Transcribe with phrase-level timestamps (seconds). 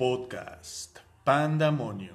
[0.00, 2.14] Podcast Pandamonio.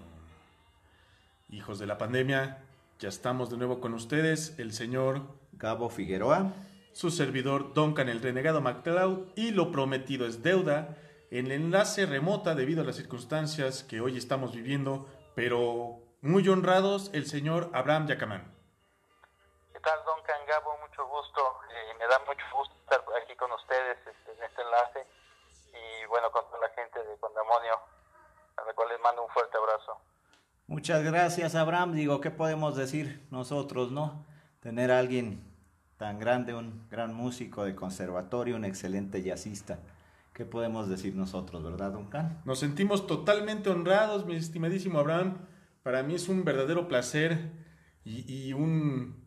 [1.50, 2.66] Hijos de la pandemia,
[2.98, 6.52] ya estamos de nuevo con ustedes, el señor Gabo Figueroa,
[6.94, 10.98] su servidor Duncan el Renegado MacLeod y lo prometido es deuda
[11.30, 17.12] en el enlace remota debido a las circunstancias que hoy estamos viviendo, pero muy honrados
[17.14, 18.52] el señor Abraham Yacamán.
[19.74, 20.76] ¿Qué tal, Duncan Gabo?
[20.80, 21.60] Mucho gusto.
[21.70, 25.15] Eh, me da mucho gusto estar aquí con ustedes este, en este enlace
[26.06, 27.74] y bueno, con toda la gente de Pandamonio,
[28.58, 30.00] a la cual les mando un fuerte abrazo.
[30.68, 31.94] Muchas gracias, Abraham.
[31.94, 34.26] Digo, ¿qué podemos decir nosotros, no?
[34.60, 35.44] Tener a alguien
[35.98, 39.80] tan grande, un gran músico de conservatorio, un excelente jazzista.
[40.34, 42.42] ¿Qué podemos decir nosotros, verdad, Duncan?
[42.46, 45.38] Nos sentimos totalmente honrados, mi estimadísimo Abraham.
[45.82, 47.52] Para mí es un verdadero placer
[48.04, 49.24] y, y un...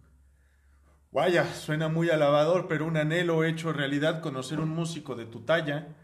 [1.10, 5.96] Vaya, suena muy alabador, pero un anhelo hecho realidad conocer un músico de tu talla,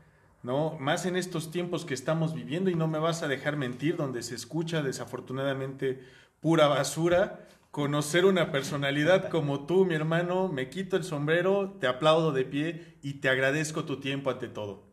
[0.45, 0.77] ¿no?
[0.79, 4.23] Más en estos tiempos que estamos viviendo y no me vas a dejar mentir, donde
[4.23, 6.07] se escucha desafortunadamente
[6.41, 7.49] pura basura.
[7.71, 12.99] Conocer una personalidad como tú, mi hermano, me quito el sombrero, te aplaudo de pie
[13.03, 14.85] y te agradezco tu tiempo ante todo.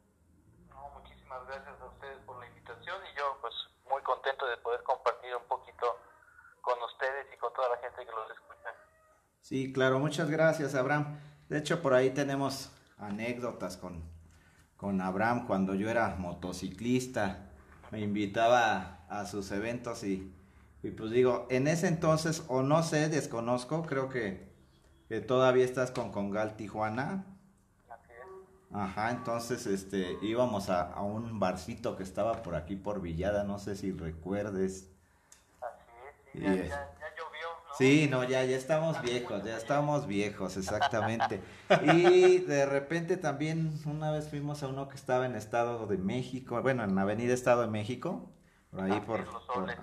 [0.70, 3.54] No, muchísimas gracias a ustedes por la invitación y yo pues
[3.90, 5.86] muy contento de poder compartir un poquito
[6.62, 8.70] con ustedes y con toda la gente que los escucha.
[9.42, 11.20] Sí, claro, muchas gracias, Abraham.
[11.50, 14.02] De hecho, por ahí tenemos anécdotas con,
[14.82, 17.52] con Abraham cuando yo era motociclista.
[17.92, 20.34] Me invitaba a sus eventos y,
[20.82, 24.50] y pues digo, en ese entonces, o no sé, desconozco, creo que,
[25.08, 27.26] que todavía estás con Congal Tijuana.
[28.74, 33.60] Ajá, entonces este íbamos a, a un barcito que estaba por aquí por Villada, no
[33.60, 34.90] sé si recuerdes.
[36.34, 37.01] Así es, sí, Y.
[37.82, 41.42] Sí, no, ya, ya estamos viejos, ya estamos viejos, exactamente.
[41.82, 46.62] Y de repente también una vez fuimos a uno que estaba en Estado de México,
[46.62, 48.30] bueno, en la Avenida Estado de México,
[48.70, 49.26] por ahí por,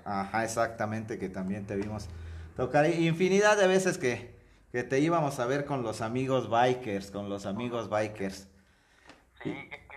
[0.04, 2.08] ajá, exactamente, que también te vimos
[2.56, 2.86] tocar.
[2.88, 4.38] Infinidad de veces que,
[4.70, 8.46] que te íbamos a ver con los amigos bikers, con los amigos bikers.
[9.42, 9.52] Sí,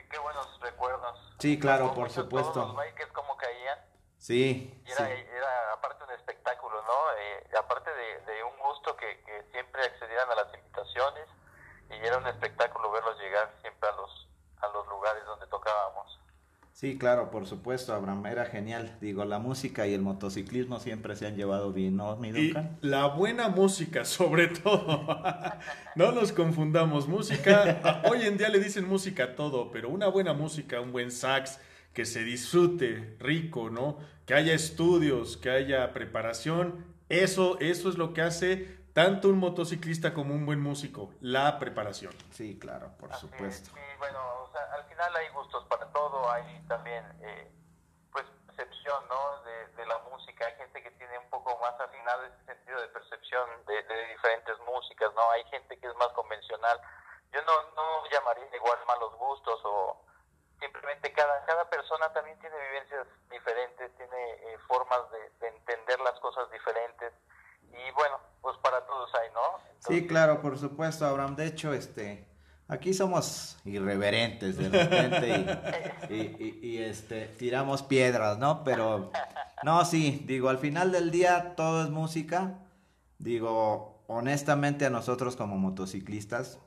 [0.10, 1.36] qué, buenos recuerdos.
[1.38, 2.52] Sí, claro, por supuesto.
[2.52, 3.91] Todos los bikers como caían.
[4.22, 5.14] Sí, Y era, sí.
[5.36, 7.00] era aparte un espectáculo, ¿no?
[7.18, 11.26] Eh, aparte de, de un gusto que, que siempre accedieran a las invitaciones
[11.90, 14.30] y era un espectáculo verlos llegar siempre a los,
[14.62, 16.20] a los lugares donde tocábamos.
[16.72, 18.96] Sí, claro, por supuesto, Abraham, era genial.
[19.02, 23.08] Digo, la música y el motociclismo siempre se han llevado bien, ¿no, mi Y la
[23.08, 25.06] buena música, sobre todo.
[25.96, 27.08] no nos confundamos.
[27.08, 31.12] Música, hoy en día le dicen música a todo, pero una buena música, un buen
[31.12, 31.60] sax,
[31.94, 33.98] que se disfrute rico, ¿no?
[34.26, 36.86] Que haya estudios, que haya preparación.
[37.10, 42.14] Eso, eso es lo que hace tanto un motociclista como un buen músico, la preparación.
[42.32, 43.72] Sí, claro, por Así es, supuesto.
[43.74, 47.52] Sí, bueno, o sea, al final hay gustos para todo, hay también, eh,
[48.12, 49.44] pues, percepción, ¿no?
[49.44, 50.46] De, de la música.
[50.46, 54.56] Hay gente que tiene un poco más afinado ese sentido de percepción de, de diferentes
[54.66, 55.32] músicas, ¿no?
[55.32, 56.80] Hay gente que es más convencional.
[57.34, 60.06] Yo no, no llamaría igual malos gustos o
[60.62, 66.18] simplemente cada, cada persona también tiene vivencias diferentes, tiene eh, formas de, de entender las
[66.22, 67.12] cosas diferentes.
[67.74, 69.42] Y bueno, pues para todos hay, ¿no?
[69.80, 71.36] Sí, claro, por supuesto, Abraham.
[71.36, 72.28] De hecho, este,
[72.68, 75.28] aquí somos irreverentes de repente
[76.10, 78.64] y, y- y- y, este, tiramos piedras, ¿no?
[78.64, 79.12] Pero,
[79.64, 82.60] no, sí, digo, al final del día todo es música.
[83.18, 86.60] Digo, honestamente a nosotros como motociclistas,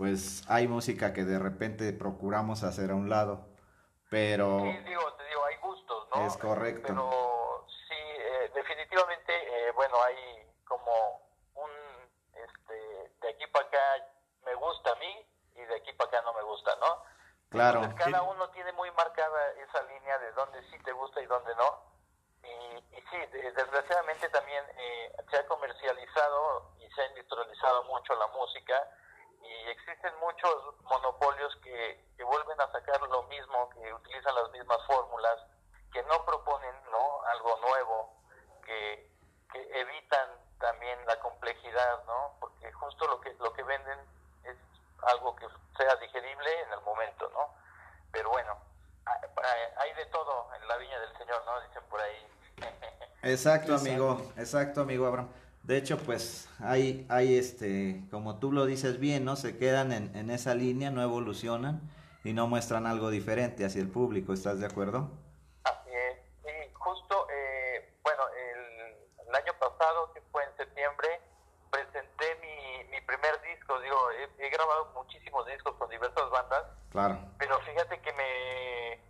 [0.00, 3.44] pues hay música que de repente procuramos hacer a un lado,
[4.08, 4.60] pero...
[4.60, 6.26] Sí, digo, te digo, hay gustos, ¿no?
[6.26, 6.84] Es correcto.
[6.88, 10.16] Pero sí, eh, definitivamente, eh, bueno, hay
[10.64, 10.90] como
[11.54, 11.70] un,
[12.32, 13.78] este, de aquí para acá
[14.46, 17.02] me gusta a mí y de aquí para acá no me gusta, ¿no?
[17.50, 17.82] Claro.
[17.84, 21.54] Entonces, cada uno tiene muy marcada esa línea de dónde sí te gusta y dónde
[21.56, 21.90] no.
[22.42, 28.14] Y, y sí, de- desgraciadamente también eh, se ha comercializado y se ha industrializado mucho
[28.14, 28.80] la música
[29.40, 34.78] y existen muchos monopolios que, que vuelven a sacar lo mismo, que utilizan las mismas
[34.86, 35.38] fórmulas,
[35.92, 37.22] que no proponen ¿no?
[37.24, 38.14] algo nuevo,
[38.64, 39.10] que,
[39.52, 40.28] que evitan
[40.58, 42.34] también la complejidad, ¿no?
[42.40, 43.98] porque justo lo que, lo que venden
[44.44, 44.56] es
[45.02, 45.46] algo que
[45.76, 47.54] sea digerible en el momento, ¿no?
[48.12, 48.56] Pero bueno,
[49.78, 51.60] hay- de todo en la viña del Señor, ¿no?
[51.62, 52.26] Dicen por ahí.
[53.22, 53.74] Exacto.
[53.74, 55.28] amigo, exacto, amigo Abraham.
[55.62, 59.36] De hecho, pues hay, hay este, como tú lo dices bien, ¿no?
[59.36, 61.80] Se quedan en, en esa línea, no evolucionan
[62.24, 65.10] y no muestran algo diferente hacia el público, ¿estás de acuerdo?
[65.64, 66.18] Así es.
[66.44, 71.20] Y justo, eh, bueno, el, año pasado, que fue en septiembre,
[71.70, 73.78] presenté mi, mi primer disco.
[73.80, 73.96] Digo,
[74.38, 76.64] he, grabado muchísimos discos con diversas bandas.
[76.90, 77.18] Claro.
[77.38, 79.00] Pero fíjate que me.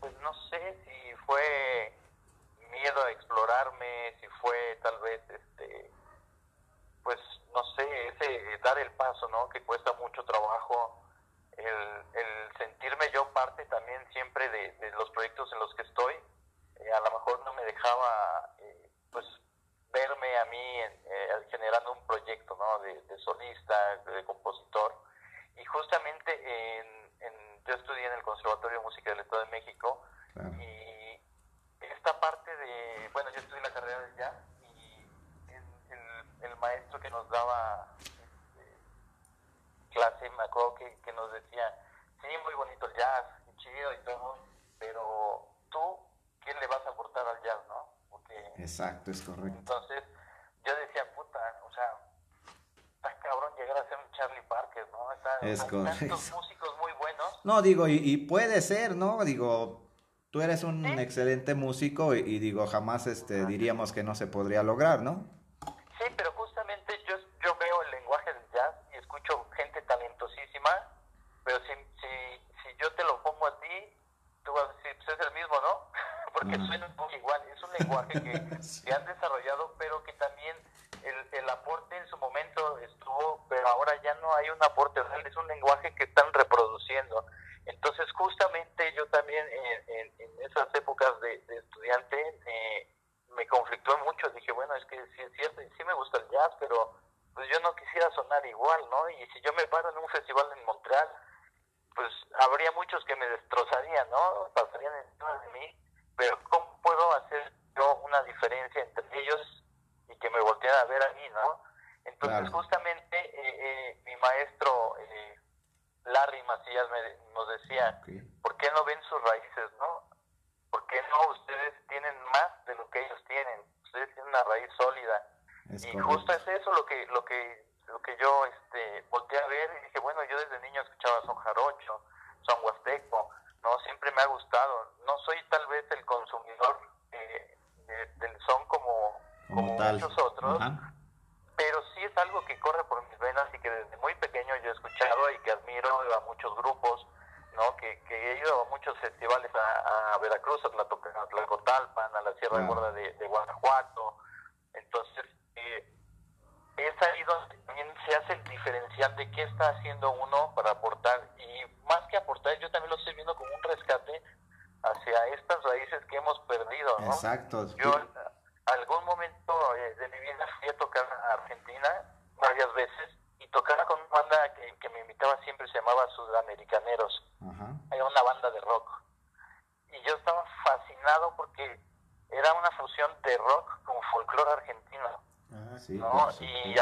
[0.00, 1.92] Pues no sé si fue
[2.72, 5.20] miedo a explorarme, si fue tal vez
[7.04, 7.20] pues
[7.54, 9.48] no sé, ese dar el paso, ¿no?
[9.50, 11.04] Que cuesta mucho trabajo,
[11.56, 16.14] el, el sentirme yo parte también siempre de, los proyectos en los que estoy,
[16.76, 19.24] eh, a lo mejor no me dejaba, eh, pues,
[19.92, 22.78] verme a mí en, eh, generando un proyecto, ¿no?
[22.80, 24.94] De, solista, de compositor,
[25.56, 26.32] y justamente
[26.78, 30.02] en, en, yo estudié en el Conservatorio de Música del Estado de México,
[30.58, 30.83] y
[37.14, 37.86] nos daba
[39.92, 41.78] clase, me acuerdo que, que nos decía,
[42.20, 43.24] sí, muy bonito el jazz,
[43.58, 44.38] chido y todo,
[44.78, 45.78] pero tú,
[46.44, 47.88] ¿qué le vas a aportar al jazz, no?
[48.10, 49.58] Porque, Exacto, es correcto.
[49.58, 50.02] Entonces,
[50.64, 51.96] yo decía, puta, o sea,
[52.96, 55.12] está cabrón llegar a ser un Charlie Parker, ¿no?
[55.48, 55.98] es hay correcto.
[56.00, 57.40] tantos músicos muy buenos.
[57.44, 59.24] No, digo, y, y puede ser, ¿no?
[59.24, 59.86] Digo,
[60.30, 65.02] tú eres un excelente músico y, digo, jamás este, diríamos que no se podría lograr,
[65.02, 65.28] ¿no?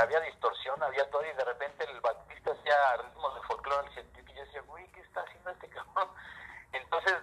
[0.03, 4.35] Había distorsión, había todo, y de repente el batista hacía ritmos de folclore argentino, y
[4.35, 6.09] yo decía, uy, ¿qué está haciendo este cabrón?
[6.73, 7.15] Entonces,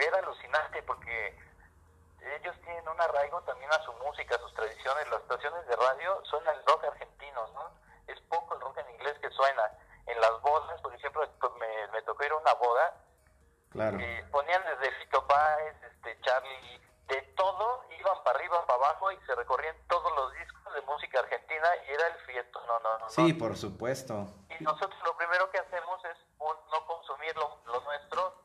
[0.00, 1.38] era alucinante porque
[2.36, 5.08] ellos tienen un arraigo también a su música, a sus tradiciones.
[5.10, 7.70] Las estaciones de radio suena el rock argentino, ¿no?
[8.06, 9.70] Es poco el rock en inglés que suena.
[10.06, 12.94] En las bodas, por ejemplo, pues, me, me tocó ir a una boda.
[13.70, 13.98] Claro.
[14.00, 19.18] Y ponían desde Fito Páez, este, Charlie, de todo, iban para arriba, para abajo y
[19.26, 20.47] se recorrían todos los discos
[20.88, 23.08] música argentina y era el fieto, no, no, no.
[23.10, 24.26] Sí, por supuesto.
[24.48, 28.42] Y nosotros lo primero que hacemos es no consumir lo, nuestro.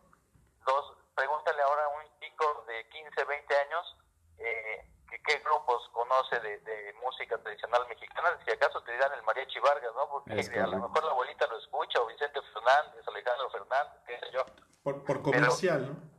[0.66, 3.98] Dos, pregúntale ahora a un chico de 15, 20 años
[4.38, 9.60] eh, que, qué grupos conoce de, música tradicional mexicana, si acaso te dirán el mariachi
[9.60, 10.08] Vargas, ¿no?
[10.10, 14.32] Porque a lo mejor la abuelita lo escucha, o Vicente Fernández, Alejandro Fernández, qué sé
[14.32, 14.46] yo.
[14.84, 16.13] Por, por comercial, ¿no?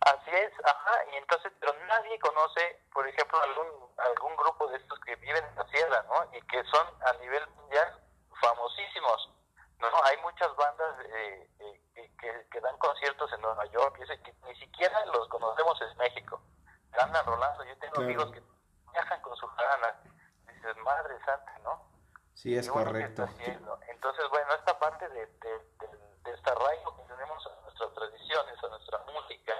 [0.00, 3.66] Así es, ajá, y entonces, pero nadie conoce, por ejemplo, algún,
[3.98, 6.36] algún grupo de estos que viven en la sierra, ¿no?
[6.36, 8.00] Y que son a nivel mundial
[8.40, 9.30] famosísimos,
[9.78, 9.88] ¿no?
[10.04, 11.50] Hay muchas bandas eh,
[11.96, 15.96] eh, que, que, dan conciertos en Nueva York, y que ni siquiera los conocemos en
[15.98, 16.40] México.
[16.98, 18.42] Andan rolando, yo tengo amigos que
[18.92, 20.00] viajan con su jarana,
[20.48, 21.90] dices, madre santa, ¿no?
[22.34, 23.28] Sí, es correcto.
[23.88, 25.88] Entonces, bueno, esta parte de, de, de,
[26.24, 29.54] de este arraigo que tenemos a nuestras tradiciones, a nuestra música,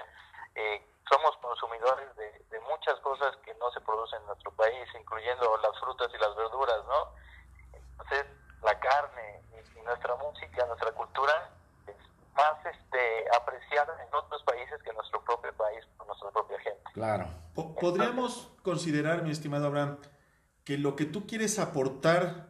[0.55, 2.31] eh, somos consumidores de,
[2.69, 6.77] muchas cosas que no se producen en nuestro país, incluyendo las frutas y las verduras,
[6.87, 7.13] ¿no?
[7.73, 8.25] Entonces,
[8.63, 9.43] la carne
[9.75, 11.51] y, nuestra música, nuestra cultura
[11.85, 11.95] es
[12.33, 16.91] más este, apreciada en otros países que en nuestro propio país, por nuestra propia gente.
[16.93, 17.27] Claro.
[17.53, 19.97] Podríamos considerar, mi estimado Abraham,
[20.63, 22.47] que lo que tú quieres aportar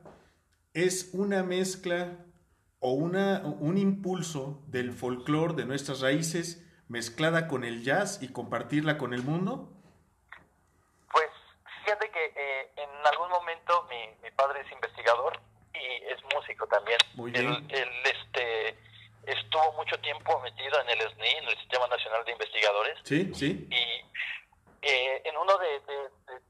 [0.74, 2.25] es una mezcla
[2.79, 8.98] o una, un impulso del folclore, de nuestras raíces, mezclada con el jazz y compartirla
[8.98, 9.69] con el mundo?
[11.12, 11.29] Pues
[11.83, 15.39] fíjate que eh, en algún momento mi, mi, padre es investigador
[15.74, 17.00] y es músico también.
[17.15, 17.65] Muy bien.
[17.69, 18.77] Él, este,
[19.25, 23.00] estuvo mucho tiempo metido en el SNI, en el Sistema Nacional de Investigadores.
[23.03, 23.67] Sí, sí.
[23.71, 24.05] Y
[24.81, 25.79] eh, en uno de,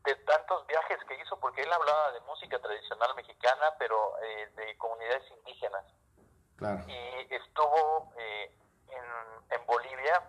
[0.06, 4.78] de, tantos viajes que hizo, porque él hablaba de música tradicional mexicana, pero eh, de
[4.78, 5.86] comunidades indígenas.
[6.56, 6.84] Claro.
[6.88, 8.52] Y estuvo eh,
[8.92, 10.24] en, en Bolivia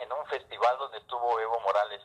[0.00, 2.02] en un festival donde estuvo Evo Morales.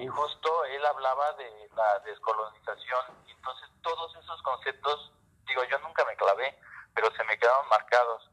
[0.00, 3.24] Y justo él hablaba de la descolonización.
[3.26, 5.12] Y entonces todos esos conceptos,
[5.46, 6.58] digo, yo nunca me clavé,
[6.94, 8.30] pero se me quedaron marcados.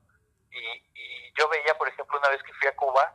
[0.49, 3.13] Y, y yo veía, por ejemplo, una vez que fui a Cuba,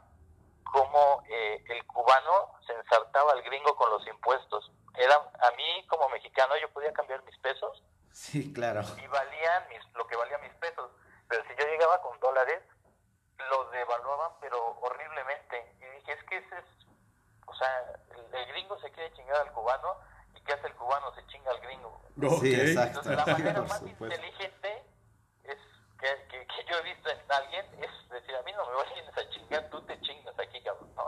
[0.70, 4.70] cómo eh, el cubano se ensartaba al gringo con los impuestos.
[4.94, 7.82] Era, a mí como mexicano yo podía cambiar mis pesos.
[8.12, 8.82] Sí, claro.
[9.02, 10.90] Y valían mis, lo que valían mis pesos.
[11.28, 12.62] Pero si yo llegaba con dólares,
[13.50, 15.76] los devaluaban, pero horriblemente.
[15.80, 16.64] Y dije, es que ese es,
[17.46, 18.00] o sea,
[18.32, 19.96] el, gringo se quiere chingar al cubano
[20.34, 21.14] y ¿qué hace el cubano?
[21.14, 21.52] Se chinga
[22.18, 23.00] Sí, exacto.
[23.00, 24.82] Entonces, la manera más inteligente
[25.44, 25.58] es
[26.00, 29.16] que, que, que, yo he visto en alguien es decir, a mí no me vayas
[29.16, 31.04] a chingar, tú te chingas aquí, cabrón, ¿no?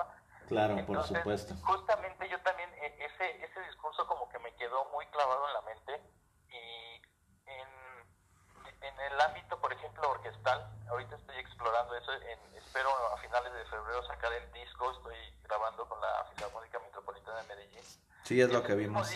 [0.48, 1.54] Claro, por supuesto.
[1.62, 5.60] Justamente yo también, e, ese, ese discurso como que me quedó muy clavado en la
[5.62, 6.00] mente
[6.48, 7.02] y
[7.46, 7.68] en,
[8.82, 13.64] en el ámbito, por ejemplo, orquestal, ahorita estoy explorando eso, en, espero a finales de
[13.64, 17.84] febrero sacar el disco, estoy grabando con la Filarmónica Metropolitana de Medellín.
[18.24, 19.08] Sí, es lo que vimos.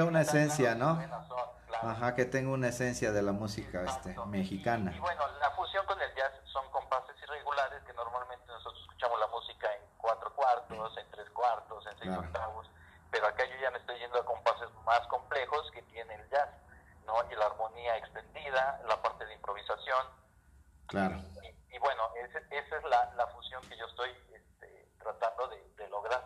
[0.00, 0.96] Tenga una esencia no
[1.66, 1.88] claro.
[1.88, 4.92] ajá que tenga una esencia de la música este mexicana.
[4.92, 9.20] Y, y, bueno la fusión con el jazz son compases irregulares que normalmente nosotros escuchamos
[9.20, 12.20] la música en cuatro cuartos en tres cuartos en seis claro.
[12.22, 12.70] octavos
[13.10, 16.48] pero acá yo ya me estoy yendo a compases más complejos que tiene el jazz
[17.06, 20.06] no y la armonía extendida la parte de improvisación.
[20.86, 21.16] Claro.
[21.42, 25.62] Y, y bueno ese, esa es la, la, fusión que yo estoy este, tratando de,
[25.76, 26.24] de lograr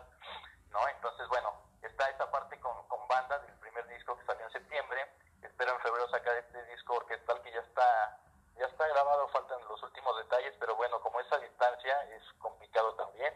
[0.75, 0.87] ¿no?
[0.89, 4.99] Entonces, bueno, está esa parte con, con banda del primer disco que salió en septiembre.
[5.41, 8.19] Espero en febrero sacar este disco orquestal que ya está
[8.57, 13.33] ya está grabado, faltan los últimos detalles, pero bueno, como esa distancia es complicado también.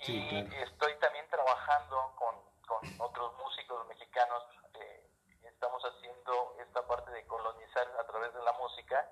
[0.00, 0.64] Y sí, claro.
[0.64, 2.34] estoy también trabajando con,
[2.66, 4.44] con otros músicos mexicanos.
[4.74, 5.08] Eh,
[5.44, 9.08] estamos haciendo esta parte de colonizar a través de la música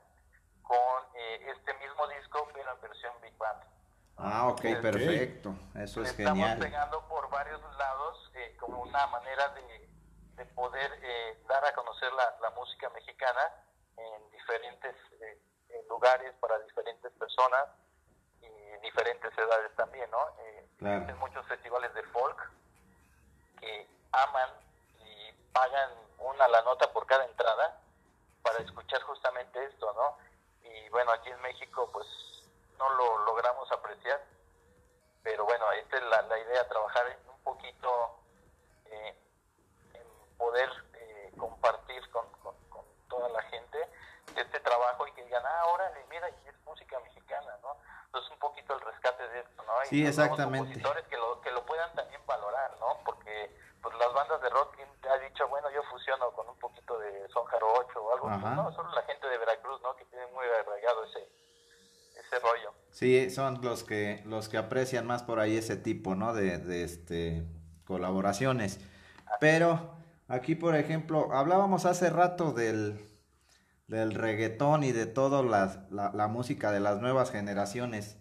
[0.63, 3.65] con eh, este mismo disco, pero en versión Big Band.
[4.19, 4.75] Ah, ok, okay.
[5.93, 6.59] Eso es Estamos genial.
[6.59, 9.91] pegando por varios lados eh, como una manera de,
[10.37, 13.43] de poder eh, dar a conocer la, la, música mexicana
[13.99, 17.69] en diferentes eh, en lugares para diferentes personas
[18.41, 18.49] y
[18.81, 20.35] diferentes edades también, ¿no?
[20.79, 21.07] claro.
[21.11, 22.51] En muchos festivales de folk
[23.61, 24.49] que aman
[25.05, 27.83] y pagan una la nota por cada entrada
[28.41, 30.17] para escuchar justamente esto, ¿no?
[30.71, 32.07] Y bueno, aquí en México, pues
[32.79, 34.23] no lo logramos apreciar.
[35.23, 38.19] Pero bueno, esta es la, la idea, trabajar un poquito
[38.87, 39.17] eh,
[39.95, 43.79] en poder eh, compartir con, con, con, toda la gente
[44.35, 47.77] este trabajo y que digan, ah, órale, mira, y es música mexicana, ¿no?
[48.07, 49.82] Entonces un poquito el rescate de esto, ¿no?
[49.82, 50.59] Y sí, exactamente.
[50.59, 52.99] compositores que lo, que lo puedan también valorar, ¿no?
[53.05, 54.79] Porque pues las bandas de rock
[55.11, 58.73] ha dicho, bueno, yo fusiono con un poquito de son jarocho o algo, pues, no,
[58.73, 59.95] solo la gente de Veracruz, ¿no?
[59.97, 61.29] Que tiene muy arraigado ese
[62.19, 62.73] ese rollo.
[62.91, 66.35] Sí, son los que los que aprecian más por ahí ese tipo, ¿no?
[66.35, 67.47] De, de este
[67.85, 68.81] colaboraciones.
[69.41, 69.97] Pero
[70.29, 72.99] aquí por ejemplo, hablábamos hace rato del,
[73.87, 78.17] del reggaetón y de toda la, la, música de las nuevas generaciones.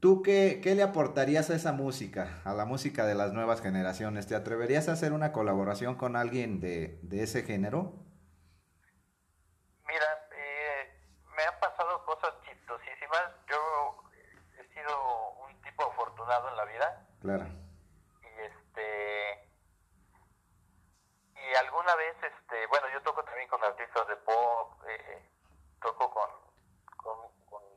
[0.00, 4.26] ¿Tú qué, qué, le aportarías a esa música, a la música de las nuevas generaciones?
[4.26, 7.92] ¿Te atreverías a hacer una colaboración con alguien de, de ese género?
[9.86, 10.70] Mira, eh,
[11.36, 13.24] me han pasado cosas chistosísimas.
[13.48, 14.04] Yo
[14.58, 17.06] he sido un tipo afortunado en la vida.
[17.20, 17.46] Claro.
[18.22, 19.50] Y este
[21.34, 25.28] y alguna vez, este, bueno, yo toco también con artistas de pop, eh,
[25.82, 26.30] toco con,
[26.96, 27.30] con,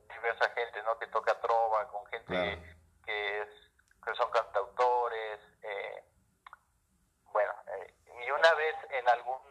[0.07, 0.97] diversa gente, ¿no?
[0.99, 3.49] Que toca trova, con gente que es
[4.05, 6.03] que son cantautores, eh,
[7.31, 7.93] bueno, eh,
[8.25, 9.41] y una vez en algún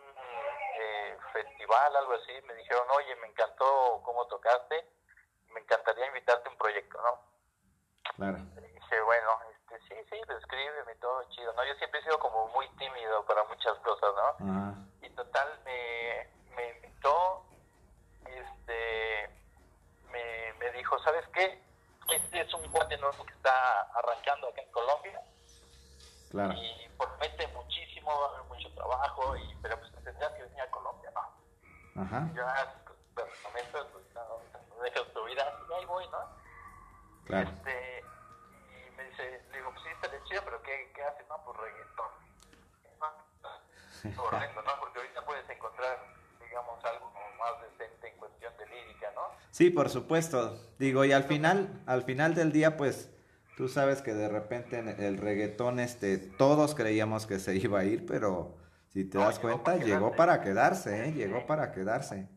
[1.32, 4.84] festival, algo así, me dijeron, oye, me encantó cómo tocaste,
[5.48, 7.18] me encantaría invitarte a un proyecto, ¿no?
[8.16, 8.38] Claro.
[8.38, 11.64] Y dije, bueno, este, sí, sí, descríbeme todo chido, ¿no?
[11.64, 14.86] Yo siempre he sido como muy tímido para muchas cosas, ¿no?
[15.00, 17.44] Y total, me, me invitó,
[18.26, 19.30] este,
[20.10, 21.62] me, me dijo, ¿sabes qué?
[22.08, 25.20] Este es un cuate nuevo que está arrancando acá en Colombia.
[26.30, 26.52] Claro.
[26.54, 30.70] Y promete muchísimo, va a haber mucho trabajo, y, pero pues tendrías que venir a
[30.70, 32.02] Colombia, ¿no?
[32.02, 32.28] Ajá.
[32.32, 32.74] Y yo, ah,
[33.14, 33.28] pues,
[33.72, 34.22] pues, no,
[34.68, 36.18] no dejes tu vida, y ahí voy, ¿no?
[37.26, 37.50] Claro.
[37.50, 38.04] Este,
[38.70, 41.24] y me dice, le digo, pues sí, está de chido, pero ¿qué, qué hace?
[41.28, 42.10] No, pues reggaetón.
[44.04, 44.22] ¿no?
[44.24, 44.80] Horrendo, ¿no?
[44.80, 45.98] Porque ahorita puedes encontrar,
[46.40, 49.30] digamos, algo más decente en cuestión de lírica, ¿no?
[49.52, 50.58] Sí, por supuesto.
[50.78, 53.10] Digo, y al final, al final del día, pues,
[53.58, 58.06] tú sabes que de repente el reggaetón, este, todos creíamos que se iba a ir,
[58.06, 58.56] pero
[58.94, 61.12] si te das cuenta, llegó para quedarse, ¿eh?
[61.12, 62.30] Llegó para quedarse.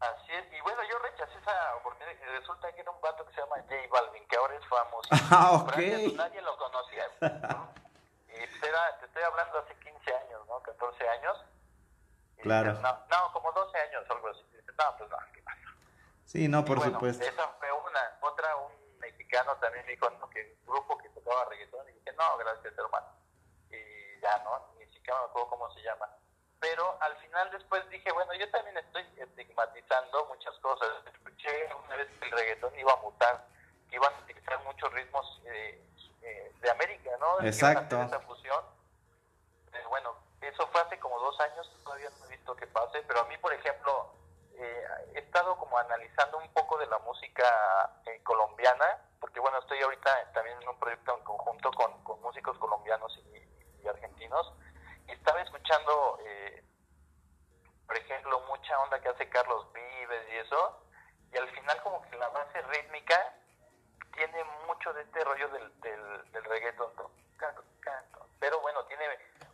[0.00, 3.34] Así es, y bueno, yo rechacé esa oportunidad y resulta que era un vato que
[3.34, 5.08] se llama J Balvin, que ahora es famoso.
[5.30, 5.76] Ah, ok.
[6.16, 7.04] nadie lo conocía.
[7.20, 7.70] ¿no?
[8.30, 10.60] y te, te estoy hablando hace 15 años, ¿no?
[10.60, 11.36] 14 años.
[12.42, 12.72] claro.
[12.74, 14.42] no, no, como 12 años, algo así.
[14.76, 15.37] no, pues no.
[16.28, 17.24] Sí, no, por bueno, supuesto.
[17.24, 18.18] Esa fue una.
[18.20, 20.28] Otra, un mexicano también dijo, ¿no?
[20.28, 21.88] Que un grupo que tocaba reggaetón.
[21.88, 23.08] Y dije, no, gracias, hermano.
[23.70, 24.74] Y ya, ¿no?
[24.78, 26.06] Ni siquiera me acuerdo cómo se llama
[26.60, 30.88] pero al final después dije, bueno, yo también estoy estigmatizando muchas cosas.
[31.12, 31.50] Escuché
[31.86, 33.46] una vez que el reggaetón iba a mutar,
[33.88, 35.80] que iban a utilizar muchos ritmos eh,
[36.22, 37.40] eh, de América, ¿no?
[37.46, 38.02] Exacto.
[38.02, 38.64] Esa fusión.
[39.72, 43.20] Eh, bueno, eso fue hace como dos años, todavía no he visto que pase, pero
[43.20, 44.12] a mí, por ejemplo,
[44.58, 47.44] he estado como analizando un poco de la música
[48.22, 53.18] colombiana, porque bueno, estoy ahorita también en un proyecto en conjunto con, con músicos colombianos
[53.18, 54.52] y, argentinos
[55.06, 56.62] y estaba escuchando, eh,
[57.86, 60.82] por ejemplo, mucha onda que hace Carlos Vives y eso,
[61.32, 63.34] y al final como que la base rítmica
[64.12, 66.92] tiene mucho de este rollo del, del, del reggaeton,
[68.38, 69.04] pero bueno, tiene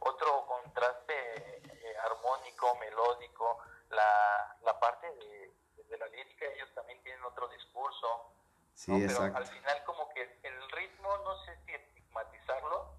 [0.00, 3.60] otro contraste eh, armónico, melódico,
[3.94, 5.54] la, la parte de,
[5.84, 8.32] de, la lírica, ellos también tienen otro discurso,
[8.74, 9.06] sí, ¿no?
[9.06, 12.94] pero al final como que el ritmo, no sé si estigmatizarlo,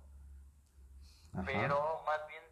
[1.34, 1.44] Ajá.
[1.46, 2.44] pero más bien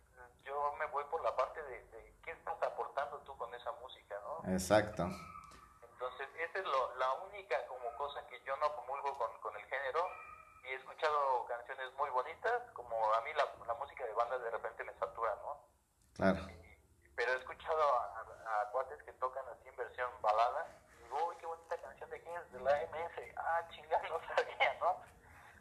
[0.43, 4.15] yo me voy por la parte de, de, qué estás aportando tú con esa música,
[4.21, 4.51] ¿no?
[4.51, 5.07] Exacto.
[5.81, 9.65] Entonces, esa es lo, la única como cosa que yo no comulgo con, con, el
[9.65, 10.05] género
[10.63, 14.51] y he escuchado canciones muy bonitas, como a mí la, la música de bandas de
[14.51, 15.59] repente me satura, ¿no?
[16.15, 16.45] Claro.
[17.15, 20.67] Pero he escuchado a, a, cuates que tocan así en versión balada
[20.99, 24.19] y digo, uy, qué bonita canción de quién es, de la MS, ah, chingada, no
[24.35, 24.97] sabía, ¿no?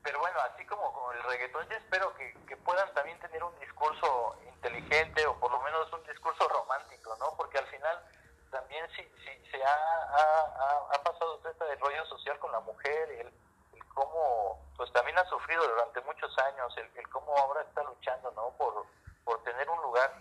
[0.02, 3.56] pero bueno, así como con el reggaetón, yo espero que, que, puedan también tener un
[3.60, 7.36] discurso inteligente o por lo menos un discurso romántico, ¿no?
[7.36, 8.04] Porque al final
[8.50, 13.32] también si, si se ha, ha, ha pasado este desarrollo social con la mujer, el,
[13.72, 18.30] el, cómo pues también ha sufrido durante muchos años, el, el cómo ahora está luchando,
[18.32, 18.50] ¿no?
[18.56, 18.84] Por,
[19.24, 20.12] por tener un lugar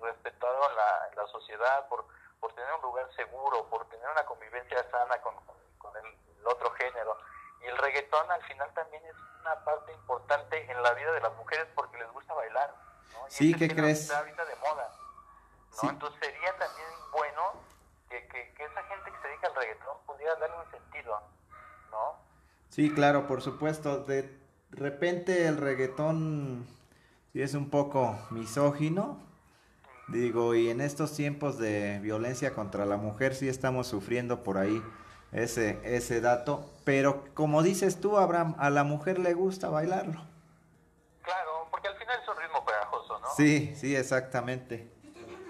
[0.00, 2.06] respetado en la, en la sociedad, por,
[2.40, 5.34] por tener un lugar seguro, por tener una convivencia sana con,
[5.78, 7.16] con el, el otro género
[7.60, 11.34] y el reggaetón al final también es una parte importante en la vida de las
[11.36, 12.74] mujeres porque les gusta bailar.
[13.12, 13.28] ¿no?
[13.28, 14.02] Y sí, ¿qué crees?
[14.02, 14.88] Está ahorita de moda.
[15.70, 15.78] ¿no?
[15.80, 15.86] Sí.
[15.88, 17.52] Entonces sería también bueno
[18.08, 21.20] que, que, que, esa gente que se dedica al reggaetón pudiera darle un sentido,
[21.90, 22.16] ¿no?
[22.70, 24.04] Sí, claro, por supuesto.
[24.04, 24.38] De
[24.70, 26.66] repente el reggaetón
[27.32, 29.27] sí es un poco misógino.
[30.08, 34.82] Digo, y en estos tiempos de violencia contra la mujer sí estamos sufriendo por ahí
[35.32, 36.70] ese, ese dato.
[36.84, 40.22] Pero como dices tú, Abraham, a la mujer le gusta bailarlo.
[41.22, 43.28] Claro, porque al final es un ritmo pegajoso, ¿no?
[43.36, 44.90] Sí, sí, exactamente.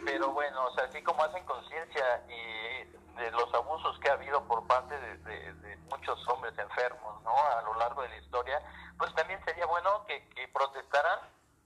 [0.04, 4.42] Pero bueno, o sea, así como hacen conciencia y de los abusos que ha habido
[4.44, 7.30] por parte de, de, de, muchos hombres enfermos, ¿no?
[7.30, 8.60] A lo largo de la historia,
[8.96, 11.18] pues también sería bueno que, que protestaran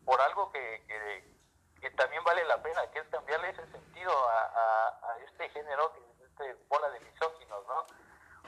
[0.05, 1.32] por algo que, que,
[1.83, 5.93] que también vale la pena, que es cambiarle ese sentido a, a, a este género,
[5.93, 7.81] a este bola de misóginos, ¿no?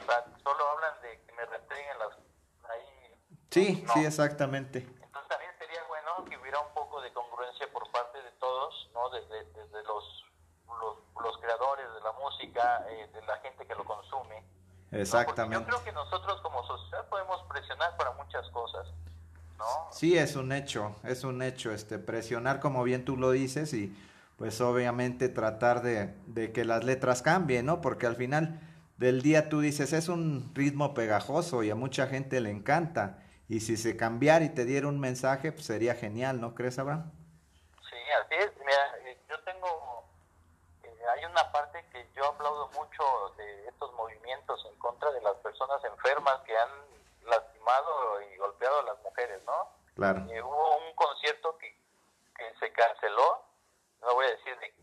[0.01, 2.17] O sea, solo hablan de que me restringen las...
[2.71, 3.21] Ahí,
[3.51, 3.93] sí, no.
[3.93, 4.79] sí, exactamente.
[4.79, 9.11] Entonces también sería bueno que hubiera un poco de congruencia por parte de todos, ¿no?
[9.11, 10.25] Desde, desde los,
[10.69, 14.45] los, los creadores de la música, eh, de la gente que lo consume.
[14.93, 15.59] Exactamente.
[15.59, 15.73] ¿no?
[15.73, 18.87] Yo creo que nosotros como sociedad podemos presionar para muchas cosas.
[19.59, 19.65] ¿No?
[19.93, 23.97] Sí, es un hecho, es un hecho, este, presionar como bien tú lo dices y
[24.37, 27.81] pues obviamente tratar de, de, que las letras cambien, ¿no?
[27.81, 28.61] Porque al final
[28.97, 33.19] del día tú dices, es un ritmo pegajoso y a mucha gente le encanta.
[33.49, 37.13] Y si se cambiara y te diera un mensaje, pues sería genial, ¿no crees, Abraham?
[37.91, 38.53] Sí, así es.
[38.59, 40.05] Mira, eh, yo tengo,
[40.83, 45.37] eh, hay una parte que yo aplaudo mucho de estos movimientos en contra de las
[45.37, 46.71] personas enfermas que han
[47.65, 49.71] lastimado y golpeado a las mujeres, ¿no?
[49.95, 50.21] Claro.
[50.31, 51.81] Eh, hubo un concierto que,
[52.37, 53.45] que se canceló
[54.05, 54.75] no voy a decir de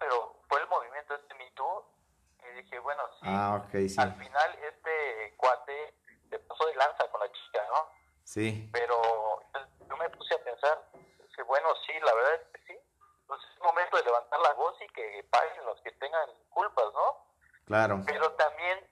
[0.00, 3.54] pero fue el movimiento este Me y dije, bueno, sí, ah,
[3.98, 5.94] al final este cuate
[6.30, 7.90] se pasó de lanza con la chica, ¿no?
[8.24, 8.68] Sí.
[8.72, 9.42] Pero
[9.88, 12.80] yo me puse a pensar, dije, bueno, sí, la verdad es que sí,
[13.26, 17.26] pues es momento de levantar la voz y que paguen los que tengan culpas, ¿no?
[17.66, 18.00] Claro.
[18.06, 18.88] Pero también,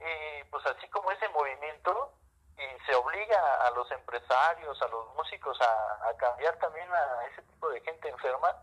[0.00, 2.13] eh, pues así como ese movimiento, y
[2.86, 7.68] se obliga a los empresarios, a los músicos a, a cambiar también a ese tipo
[7.70, 8.54] de gente enferma,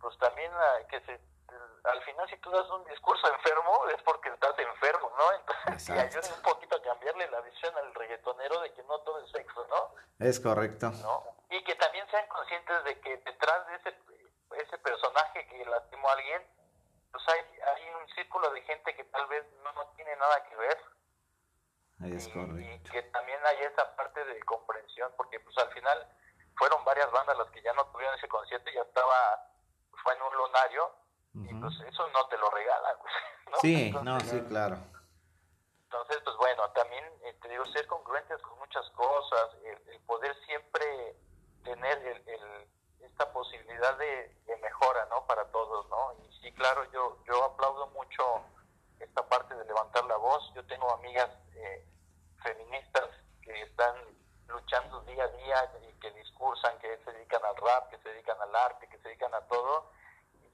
[0.00, 1.20] pues también ah, que se
[1.84, 5.32] al final si tú das un discurso enfermo es porque estás enfermo, ¿no?
[5.32, 9.30] Entonces ayuda un poquito a cambiarle la visión al reggaetonero de que no todo es
[9.30, 9.94] sexo, ¿no?
[10.24, 10.90] Es correcto.
[11.02, 11.24] ¿No?
[11.50, 13.98] Y que también sean conscientes de que detrás de ese,
[14.62, 16.42] ese personaje que lastimó a alguien,
[17.10, 20.78] pues hay, hay un círculo de gente que tal vez no tiene nada que ver.
[22.02, 26.08] Y, que también hay esa parte de comprensión, porque pues al final
[26.56, 29.46] fueron varias bandas las que ya no tuvieron ese concierto y ya estaba
[30.02, 30.94] fue en un lunario,
[31.34, 32.96] y pues eso no te lo regalan.
[33.50, 33.56] ¿no?
[33.60, 34.78] Sí, no, sí, claro.
[35.84, 41.16] Entonces, pues bueno, también eh, te digo, ser congruentes con muchas cosas, el, poder siempre
[41.64, 42.68] tener el, el,
[43.00, 45.26] esta posibilidad de, de, mejora, ¿no?
[45.26, 46.14] Para todos, ¿no?
[46.24, 48.22] Y sí, claro, yo, yo aplaudo mucho
[49.00, 50.52] esta parte de levantar la voz.
[50.54, 51.84] Yo tengo amigas eh,
[52.42, 53.08] feministas
[53.42, 53.94] que están
[54.48, 58.36] luchando día a día y que discursan, que se dedican al rap, que se dedican
[58.40, 59.90] al arte, que se dedican a todo,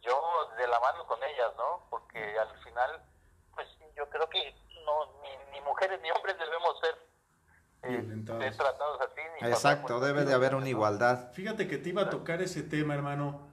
[0.03, 0.21] yo
[0.57, 1.87] de la mano con ellas, ¿no?
[1.91, 3.03] Porque al final,
[3.55, 7.07] pues yo creo que no ni, ni mujeres ni hombres debemos ser
[7.83, 9.21] eh, tratados así.
[9.47, 11.33] Exacto, debe de haber una igualdad.
[11.33, 13.49] Fíjate que te iba a tocar ese tema, hermano.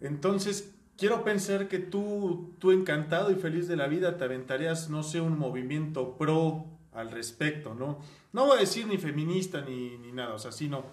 [0.00, 5.02] Entonces, quiero pensar que tú, tú encantado y feliz de la vida, te aventarías, no
[5.02, 7.98] sé, un movimiento pro al respecto, ¿no?
[8.32, 10.84] No voy a decir ni feminista ni, ni nada, o sea, sino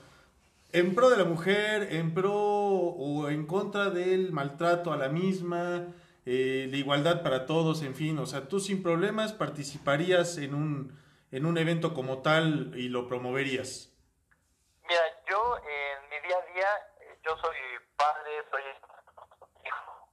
[0.72, 5.88] en pro de la mujer, en pro o en contra del maltrato a la misma,
[6.26, 11.00] eh, la igualdad para todos, en fin, o sea, tú sin problemas participarías en un,
[11.32, 13.90] en un evento como tal y lo promoverías.
[14.88, 16.68] Mira, yo en mi día a día,
[17.26, 17.58] yo soy
[17.96, 18.62] padre, soy
[19.66, 20.10] hijo,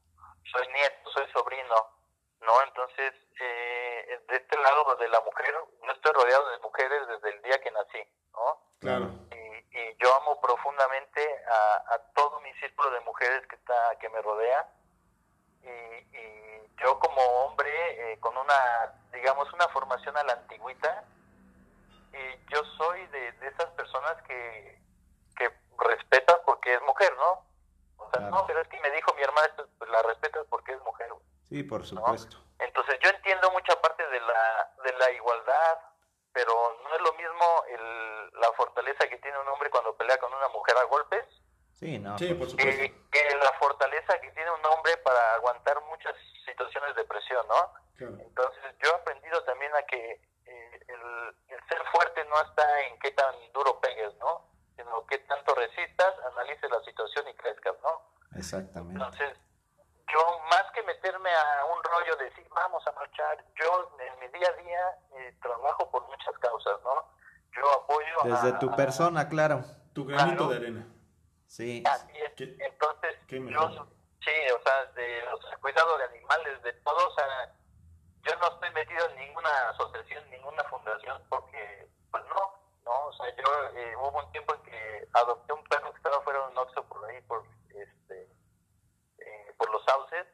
[0.52, 1.76] soy nieto, soy sobrino,
[2.40, 2.52] ¿no?
[2.66, 5.54] Entonces, eh, de este lado de la mujer,
[6.06, 7.98] estoy rodeado de mujeres desde el día que nací,
[8.32, 8.60] ¿no?
[8.80, 9.10] Claro.
[9.32, 9.56] Y,
[9.98, 14.68] yo amo profundamente a, todo mi círculo de mujeres que está que me rodea.
[15.62, 21.04] Y, yo como hombre, eh, con una, digamos, una formación a la antigüita,
[22.12, 24.78] y yo soy de, esas personas que,
[25.36, 27.44] que respetas porque es mujer, ¿no?
[27.96, 30.80] O sea, no, pero es que me dijo mi hermana, pues la respetas porque es
[30.82, 31.08] mujer.
[31.48, 32.36] Sí, por supuesto.
[32.58, 35.78] Entonces yo entiendo mucha parte de la, de la igualdad,
[36.36, 36.52] pero
[36.84, 40.48] no es lo mismo el, la fortaleza que tiene un hombre cuando pelea con una
[40.48, 41.24] mujer a golpes.
[41.72, 42.94] Sí, no, sí, por supuesto.
[43.10, 47.72] Que, la fortaleza que tiene un hombre para aguantar muchas situaciones de presión, ¿no?
[48.20, 53.12] Entonces yo he aprendido también a que eh, el, ser fuerte no está en qué
[53.12, 54.46] tan duro pegues, ¿no?
[54.76, 58.12] Sino qué tanto resistas, analices la situación y crezcas, ¿no?
[58.36, 58.92] Exactamente.
[58.92, 59.38] Entonces,
[60.12, 61.65] yo más que meterme a un
[61.96, 66.06] rollo de decir vamos a marchar, yo en mi día a día eh, trabajo por
[66.06, 67.16] muchas causas, ¿no?
[67.54, 69.62] Yo apoyo Desde tu persona, claro.
[69.94, 70.86] Tu granito de arena.
[71.46, 71.82] Sí.
[71.86, 72.32] Así es.
[72.38, 73.86] Entonces, yo,
[74.20, 77.54] sí, o sea, de los cuidado de animales, de todo, o sea,
[78.22, 82.52] yo no estoy metido en ninguna asociación, ninguna fundación, porque, pues no,
[82.84, 86.20] no, o sea, yo eh, hubo un tiempo en que adopté un perro que estaba
[86.22, 88.28] fuera de un oxo por ahí, por este
[89.56, 90.26] por los sauces,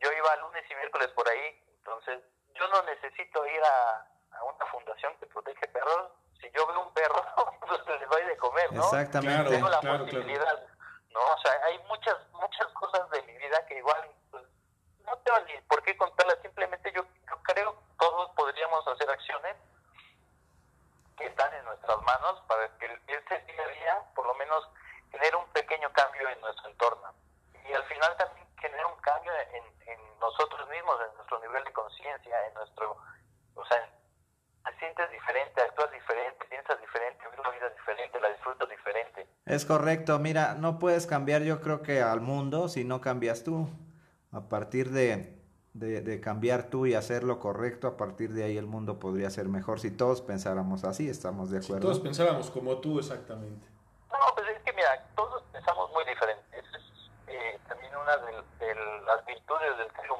[0.00, 2.20] yo iba lunes y miércoles por ahí, entonces
[2.54, 4.06] yo no necesito ir a,
[4.42, 7.24] una fundación que protege perros, si yo veo un perro,
[7.66, 8.84] pues le doy de comer, ¿no?
[8.84, 9.50] Exactamente.
[9.50, 10.66] Tengo la posibilidad,
[11.10, 11.20] ¿no?
[11.20, 14.44] O sea, hay muchas, muchas cosas de mi vida que igual pues,
[15.04, 19.56] no tengo ni por qué contarla, simplemente yo, yo creo que todos podríamos hacer acciones
[21.16, 24.68] que están en nuestras manos para que ese día a día, por lo menos,
[25.10, 27.12] genere un pequeño cambio en nuestro entorno.
[27.68, 31.72] Y al final también genera un cambio en, en nosotros mismos, en nuestro nivel de
[31.72, 32.96] conciencia, en nuestro,
[33.54, 33.88] o sea,
[34.64, 39.26] te sientes diferente, actúas diferente, piensas diferente, ves la vida diferente, la disfrutas diferente.
[39.46, 43.68] Es correcto, mira, no puedes cambiar yo creo que al mundo si no cambias tú.
[44.30, 45.40] A partir de,
[45.72, 49.30] de, de, cambiar tú y hacer lo correcto, a partir de ahí el mundo podría
[49.30, 51.76] ser mejor si todos pensáramos así, estamos de acuerdo.
[51.76, 53.66] Si todos pensáramos como tú, exactamente.
[54.10, 56.44] No, pues es que mira, todos pensamos muy diferente.
[56.52, 58.74] Esa es eh, también una de, de,
[59.06, 59.24] las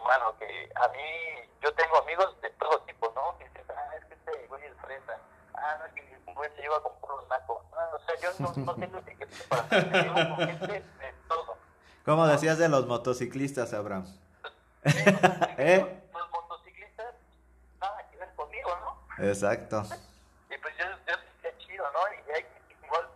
[0.08, 3.36] humano, que a mí, yo tengo amigos de todo tipo, ¿no?
[3.36, 5.18] Que dicen, ah, es que este güey es fresa,
[5.52, 7.62] ah, no, es que el güey se lleva con puros nacos.
[7.76, 11.58] Ah, o sea, yo no, no tengo etiqueta para me llevo con gente de todo.
[12.06, 14.06] ¿Cómo decías de los motociclistas, Abraham?
[15.58, 16.08] ¿Eh?
[16.14, 17.14] Los motociclistas,
[17.78, 19.24] nada que ver conmigo, ¿no?
[19.28, 19.82] Exacto.
[20.48, 22.00] Y pues yo, yo sí chido, ¿no?
[22.14, 22.46] Y hay,
[22.82, 23.06] igual,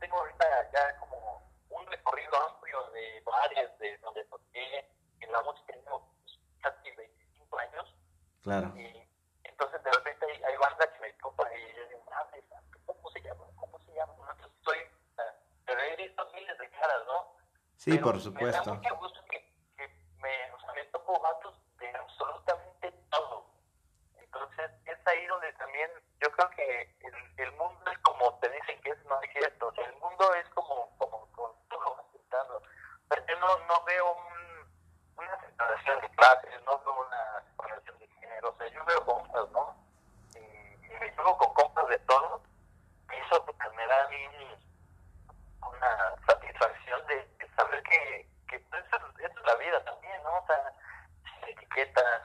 [0.00, 4.88] tengo ahorita ya como un recorrido amplio de bares de donde toqué
[5.20, 6.09] en la música, tengo casi 25 años.
[8.42, 8.72] Claro.
[8.76, 9.08] Y
[9.44, 12.26] entonces de repente hay, hay bandas que me topan y yo digo, ah,
[12.86, 13.44] ¿cómo se llama?
[13.56, 14.14] ¿Cómo se llama?
[14.32, 14.78] Entonces estoy,
[15.66, 17.36] pero he visto miles de caras, ¿no?
[17.76, 18.60] Sí, Pero por supuesto.
[18.60, 19.38] Me da mucho gusto que,
[19.76, 23.46] que me, o sea, me toco vatos de absolutamente todo.
[24.18, 28.80] Entonces, es ahí donde también yo creo que el, el mundo es como te dicen
[28.82, 29.68] que es, no es cierto.
[29.68, 32.56] O sea, el mundo es como, como, como tú lo vas aceptando.
[32.58, 37.98] O sea, yo no, no veo un, una separación de clases, no veo una separación
[37.98, 38.50] de género.
[38.50, 39.76] O sea, yo veo compas, ¿no?
[40.34, 42.42] Y, y me llevo con compas de todo.
[43.10, 43.44] Eso
[43.76, 44.26] me da a mí
[45.68, 50.36] una satisfacción de, saber que, que eso, eso es la vida también, ¿no?
[50.38, 50.72] O sea,
[51.24, 52.22] sin etiquetas,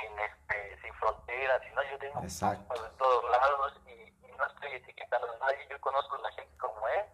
[0.00, 2.82] sin, este, sin fronteras, y no, yo tengo Exacto.
[2.82, 6.56] de todos lados y, y no estoy etiquetando a nadie, yo conozco a la gente
[6.58, 7.04] como es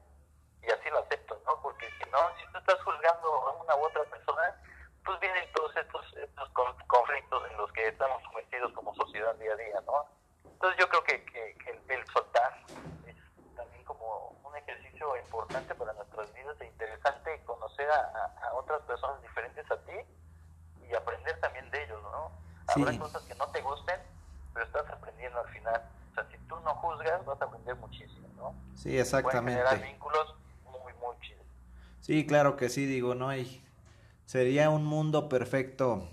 [0.62, 1.60] y así lo acepto, ¿no?
[1.62, 4.60] Porque si no, si tú estás juzgando a una u otra persona,
[5.04, 9.52] pues vienen todos estos, estos con- conflictos en los que estamos sometidos como sociedad día
[9.52, 10.06] a día, ¿no?
[10.54, 12.52] Entonces yo creo que, que, que el, el soltar
[13.04, 13.14] es
[13.54, 18.80] también como un ejercicio importante para nuestras vidas e interesante conocer a, a- a otras
[18.82, 20.00] personas diferentes a ti
[20.80, 22.02] y aprender también de ellos,
[22.76, 22.82] Sí.
[22.82, 24.00] Habrá cosas que no te gusten,
[24.54, 25.82] pero estás aprendiendo al final.
[26.10, 28.54] O sea, si tú no juzgas, vas a aprender muchísimo, ¿no?
[28.74, 29.24] Sí, Pueden generar
[29.74, 29.86] exactamente.
[29.86, 30.34] vínculos
[30.64, 31.46] muy, muy chidos.
[32.00, 33.62] Sí, claro que sí, digo, no hay.
[34.24, 36.08] Sería un mundo perfecto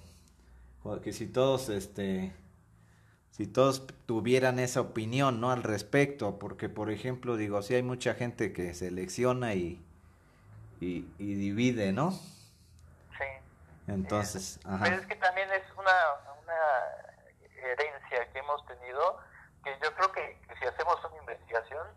[0.84, 2.36] porque si todos, este,
[3.32, 5.52] si todos tuvieran esa opinión, ¿no?
[5.52, 9.82] Al respecto, porque por ejemplo, digo, si hay mucha gente que selecciona y,
[10.82, 12.12] y, y divide, ¿no?
[12.12, 13.24] Sí.
[13.88, 15.94] Entonces, ajá, es que también es una,
[16.44, 16.60] una
[17.56, 19.18] herencia que hemos tenido,
[19.64, 21.88] que yo creo que, que si hacemos una investigación,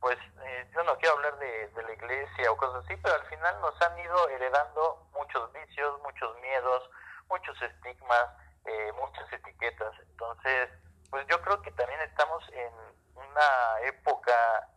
[0.00, 3.24] pues eh, yo no quiero hablar de, de la iglesia o cosas así, pero al
[3.26, 6.90] final nos han ido heredando muchos vicios, muchos miedos,
[7.28, 8.24] muchos estigmas,
[8.64, 9.92] eh, muchas etiquetas.
[10.10, 10.70] Entonces,
[11.10, 12.72] pues yo creo que también estamos en
[13.14, 14.68] una época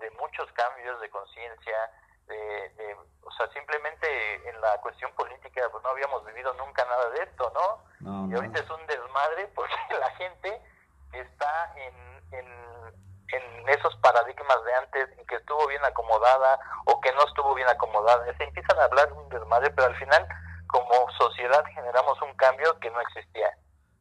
[0.00, 1.76] de muchos cambios de conciencia,
[2.26, 7.08] de, de, o sea, simplemente en la cuestión política pues no habíamos vivido nunca nada
[7.10, 7.84] de esto, ¿no?
[8.00, 10.60] no, Y no, ahorita es un desmadre porque la gente
[11.12, 11.94] está en,
[12.32, 12.46] en,
[13.28, 17.68] en esos paradigmas de antes y que estuvo bien acomodada o que no estuvo bien
[17.68, 18.24] acomodada.
[18.36, 20.26] Se empiezan a hablar de un desmadre, pero al final
[20.68, 23.50] como sociedad generamos un cambio que no existía.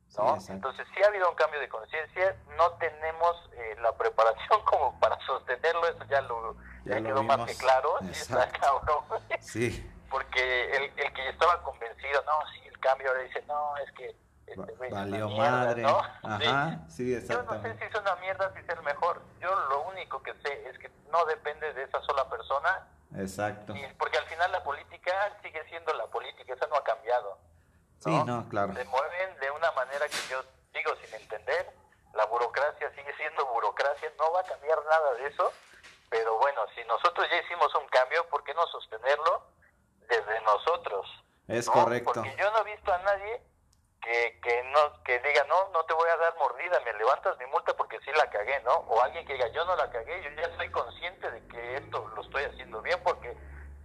[0.08, 0.36] sí, ¿no?
[0.36, 0.54] exacto.
[0.54, 5.20] Entonces sí ha habido un cambio de conciencia, no tenemos eh, la preparación como para
[5.26, 6.56] sostenerlo, eso ya lo
[6.86, 7.52] Ya ya lo quedó más vimos.
[7.52, 9.04] que claro, sí está cabrón
[9.39, 13.91] Sí, porque el, el que estaba convencido, no, sí, el cambio, ahora dice, no, es
[13.93, 14.15] que
[14.47, 15.82] este valió mierda", madre.
[15.84, 15.97] ¿no?
[16.24, 17.28] Ajá, sí, Sí.
[17.30, 19.21] Yo no sé si es una mierda, si es el mejor.
[19.39, 23.74] Yo lo único que sé es que no depende de esa sola persona, Exacto.
[23.76, 27.38] y porque al final la política sigue siendo la política, eso no ha cambiado.
[28.00, 28.74] Sí, no, claro.
[28.74, 30.43] Se mueven de una manera que yo
[30.74, 31.71] digo sin entender.
[32.13, 35.54] La burocracia sigue siendo burocracia, no va a cambiar nada de eso.
[36.12, 39.43] Pero bueno, si nosotros ya hicimos un cambio, ¿por qué no sostenerlo
[40.10, 41.08] desde nosotros?
[41.47, 41.74] Es ¿no?
[41.74, 42.12] correcto.
[42.13, 43.41] Porque yo no he visto a nadie
[44.02, 47.45] que, que no que diga, no, no te voy a dar mordida, me levantas mi
[47.45, 48.74] multa porque sí la cagué, ¿no?
[48.89, 52.06] O alguien que diga, yo no la cagué, yo ya soy consciente de que esto
[52.13, 53.38] lo estoy haciendo bien porque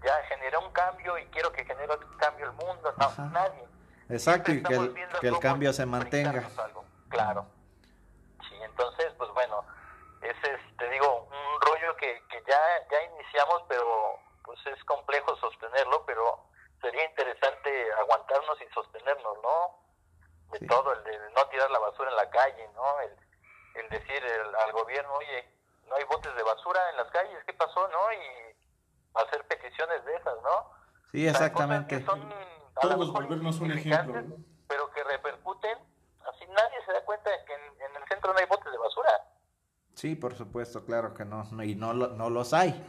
[0.03, 2.93] ya generé un cambio y quiero que genere otro cambio el mundo.
[2.99, 3.23] No, Ajá.
[3.33, 3.69] nadie.
[4.09, 6.43] Exacto, y que el, que cambio se mantenga.
[6.59, 6.85] algo.
[7.09, 7.47] Claro.
[8.49, 9.65] Sí, entonces, pues bueno,
[10.23, 12.59] ese es, te digo, un rollo que, que ya,
[12.91, 13.03] ya
[13.37, 16.49] iniciamos, pero pues es complejo sostenerlo, pero
[16.81, 17.71] sería interesante
[18.01, 20.59] aguantarnos y sostenernos, ¿no?
[20.59, 23.01] De todo, el de no tirar la basura en la calle, ¿no?
[23.01, 23.13] El,
[23.83, 24.23] el decir
[24.65, 25.51] al gobierno, oye,
[25.89, 28.13] no hay botes de basura en las calles, ¿qué pasó, no?
[28.13, 30.71] Y hacer peticiones de esas, ¿no?
[31.13, 32.05] Sí, exactamente.
[32.81, 34.23] Todos volvernos un ejemplo.
[34.69, 35.79] Pero que repercuten,
[36.27, 39.11] así nadie se da cuenta de que en, el centro no hay botes de basura.
[39.95, 42.85] Sí, por supuesto, claro que no, y no, no los hay.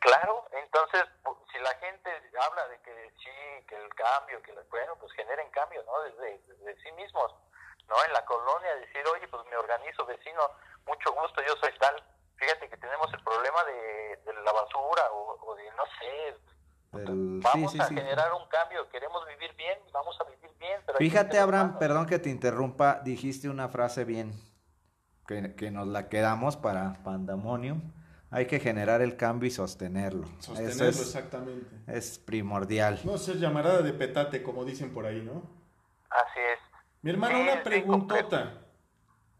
[0.00, 1.04] Claro, entonces,
[1.52, 5.82] si la gente habla de que sí, que el cambio, que bueno, pues generen cambio,
[5.84, 6.00] ¿no?
[6.02, 7.34] Desde, desde sí mismos,
[7.88, 7.96] ¿no?
[8.04, 10.40] En la colonia, decir, oye, pues me organizo, vecino,
[10.86, 12.02] mucho gusto, yo soy tal.
[12.36, 16.36] Fíjate que tenemos el problema de, de la basura o, de, no sé,
[17.42, 20.80] vamos a generar un cambio, queremos vivir bien, vamos a vivir bien.
[20.96, 24.32] Fíjate, Abraham, perdón que te interrumpa, dijiste una frase bien,
[25.26, 27.97] que, que nos la quedamos para Pandemonium.
[28.30, 30.26] Hay que generar el cambio y sostenerlo.
[30.38, 31.76] Sostenerlo, es, exactamente.
[31.86, 33.00] Es primordial.
[33.04, 35.42] No ser llamarada de petate, como dicen por ahí, ¿no?
[36.10, 36.58] Así es.
[37.02, 38.62] Mi hermano, una preguntota.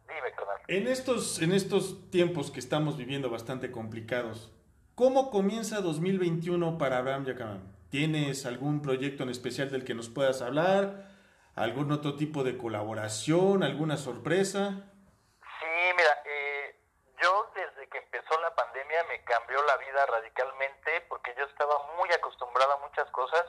[0.07, 0.57] Dime, carnal.
[0.69, 4.53] En estos, en estos tiempos que estamos viviendo bastante complicados,
[4.99, 7.63] ¿Cómo comienza 2021 para Abraham Yacamán?
[7.89, 11.07] ¿Tienes algún proyecto en especial del que nos puedas hablar?
[11.55, 13.63] ¿Algún otro tipo de colaboración?
[13.63, 14.91] ¿Alguna sorpresa?
[15.61, 16.75] Sí, mira, eh,
[17.23, 22.11] yo desde que empezó la pandemia me cambió la vida radicalmente porque yo estaba muy
[22.11, 23.47] acostumbrada a muchas cosas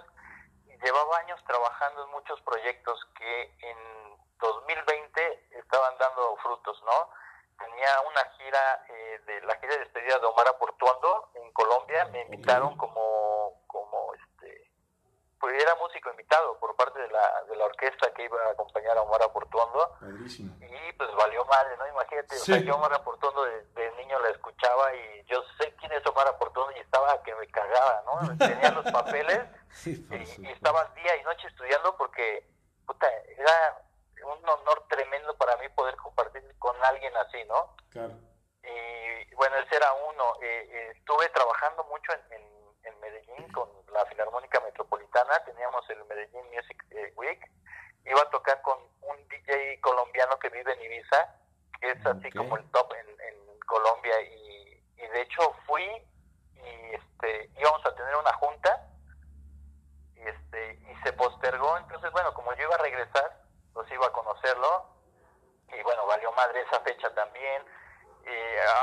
[1.15, 3.77] años trabajando en muchos proyectos que en
[4.39, 7.09] 2020 estaban dando frutos, ¿no?
[7.59, 12.21] tenía una gira eh, de la gira de despedida de Omar Aportuondo en Colombia, me
[12.23, 13.28] invitaron como
[15.39, 18.97] pues era músico invitado por parte de la, de la orquesta que iba a acompañar
[18.97, 21.87] a Omar Aportuondo y pues valió madre, ¿no?
[21.87, 26.05] Imagínate, o sea, yo Omar Aportuondo de, niño la escuchaba y yo sé quién es
[26.05, 28.37] Omar Aportuondo y estaba que me cagaba, ¿no?
[28.37, 29.39] Tenía los papeles
[29.85, 32.45] y, y, estaba día y noche estudiando porque
[32.85, 33.83] puta, era
[34.25, 37.75] un honor tremendo para mí poder compartir con alguien así, ¿no?
[37.91, 38.13] Claro.
[38.63, 40.33] Y bueno, ese era uno.
[40.41, 42.43] Eh, eh, estuve trabajando mucho en,
[42.83, 47.39] en, Medellín con la Filarmónica Metropolitana, teníamos el Medellín Music eh, Week.
[48.05, 51.35] Iba a tocar con un DJ colombiano que vive en Ibiza,
[51.81, 54.21] que es así como el top en, en Colombia.
[54.21, 58.87] Y, y de hecho fui y este íbamos a tener una junta
[60.15, 63.41] y este y se postergó entonces bueno como yo iba a regresar
[63.73, 64.99] pues iba a conocerlo
[65.71, 67.63] y bueno, valió madre esa fecha también.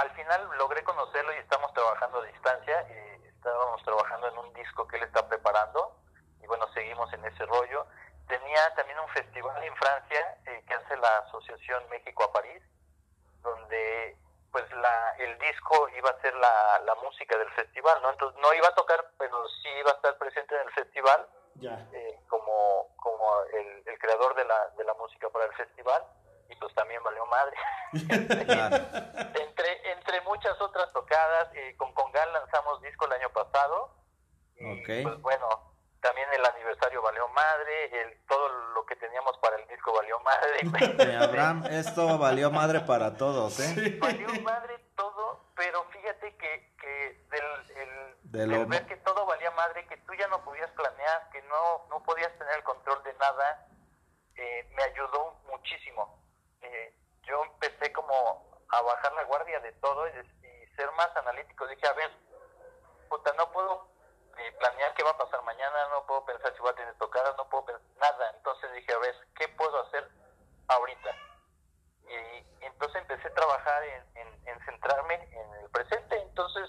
[0.01, 3.06] al final logré conocerlo y estamos trabajando a distancia y
[3.47, 5.95] estábamos trabajando en un disco que él está preparando
[6.43, 7.87] y bueno, seguimos en ese rollo.
[8.27, 12.61] Tenía también un festival en Francia eh, que hace la Asociación México a París,
[13.43, 14.17] donde
[14.51, 18.11] pues la, el disco iba a ser la, la música del festival, ¿no?
[18.11, 21.29] Entonces no iba a tocar, pero sí iba a estar presente en el festival
[21.63, 26.03] eh, como, como el, el, creador de la, de la música para el festival
[26.49, 27.57] y pues también valió madre.
[27.93, 33.97] entre, entre muchas otras tocadas, eh, con Congal lanzamos disco el año pasado
[34.59, 35.49] y pues bueno,
[36.01, 41.17] también el aniversario valió madre, el, todo lo que teníamos para el disco valió madre.
[41.21, 43.99] Abraham, esto valió madre para todos, ¿eh?
[44.01, 49.99] Valió madre todo, pero fíjate que, que del, el, ver que todo valía madre, que
[49.99, 53.67] tú ya no podías planear, que no, no podías tener el control de nada,
[54.37, 56.26] eh, me ayudó muchísimo.
[57.23, 60.13] Yo empecé como a bajar la guardia de todo y,
[60.77, 61.67] ser más analítico.
[61.67, 62.11] Dije, a ver,
[63.09, 63.89] puta, no puedo
[64.37, 67.35] eh, planear qué va a pasar mañana, no puedo pensar si voy a tener tocadas,
[67.39, 68.31] no puedo pensar nada.
[68.37, 70.07] Entonces dije, a ver, ¿qué puedo hacer
[70.69, 71.17] ahorita?
[72.09, 74.05] Y, entonces empecé a trabajar en,
[74.45, 76.21] en, centrarme en el presente.
[76.21, 76.69] Entonces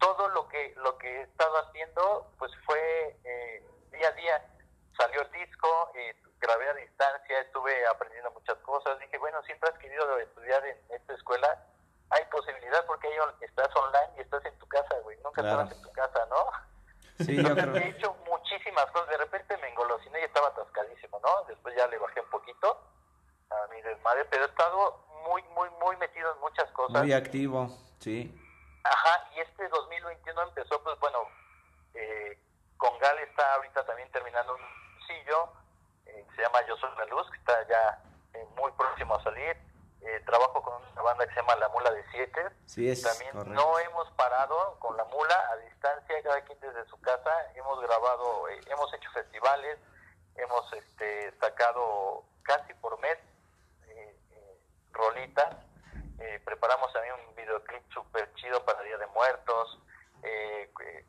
[0.00, 4.50] todo lo que lo que he estado haciendo pues fue eh, día a día.
[4.98, 8.98] Salió el disco, eh, grabé a distancia, estuve aprendiendo muchas cosas.
[9.00, 11.48] Dije, bueno, siempre has querido estudiar en esta escuela,
[12.10, 15.18] hay posibilidad porque ahí estás online y estás en tu casa, güey.
[15.22, 17.24] Nunca estabas en tu casa, ¿no?
[17.24, 17.74] Sí, yo creo.
[17.76, 19.08] He hecho muchísimas cosas.
[19.08, 21.44] De repente me engolosiné y estaba atascadísimo, ¿no?
[21.48, 22.80] Después ya le bajé un poquito
[23.50, 27.02] a mi desmadre, pero he estado muy, muy, muy metido en muchas cosas.
[27.02, 27.68] Muy activo,
[27.98, 28.34] sí.
[28.84, 31.18] Ajá, y este 2021 empezó, pues bueno,
[31.94, 32.38] eh,
[32.76, 35.52] con Gal está ahorita también terminando un sillo,
[36.16, 38.02] eh, se llama Yo Soy la Luz, que está ya
[38.34, 39.56] eh, muy próximo a salir.
[40.06, 42.40] Eh, trabajo con una banda que se llama La Mula de Siete.
[42.66, 47.00] Sí, es También no hemos parado con La Mula a distancia, cada quien desde su
[47.00, 47.30] casa.
[47.56, 49.78] Hemos grabado, eh, hemos hecho festivales,
[50.36, 53.18] hemos este, sacado casi por mes
[53.88, 54.16] eh,
[54.92, 55.56] rolitas.
[56.44, 59.80] preparamos también un videoclip súper chido para Día de Muertos.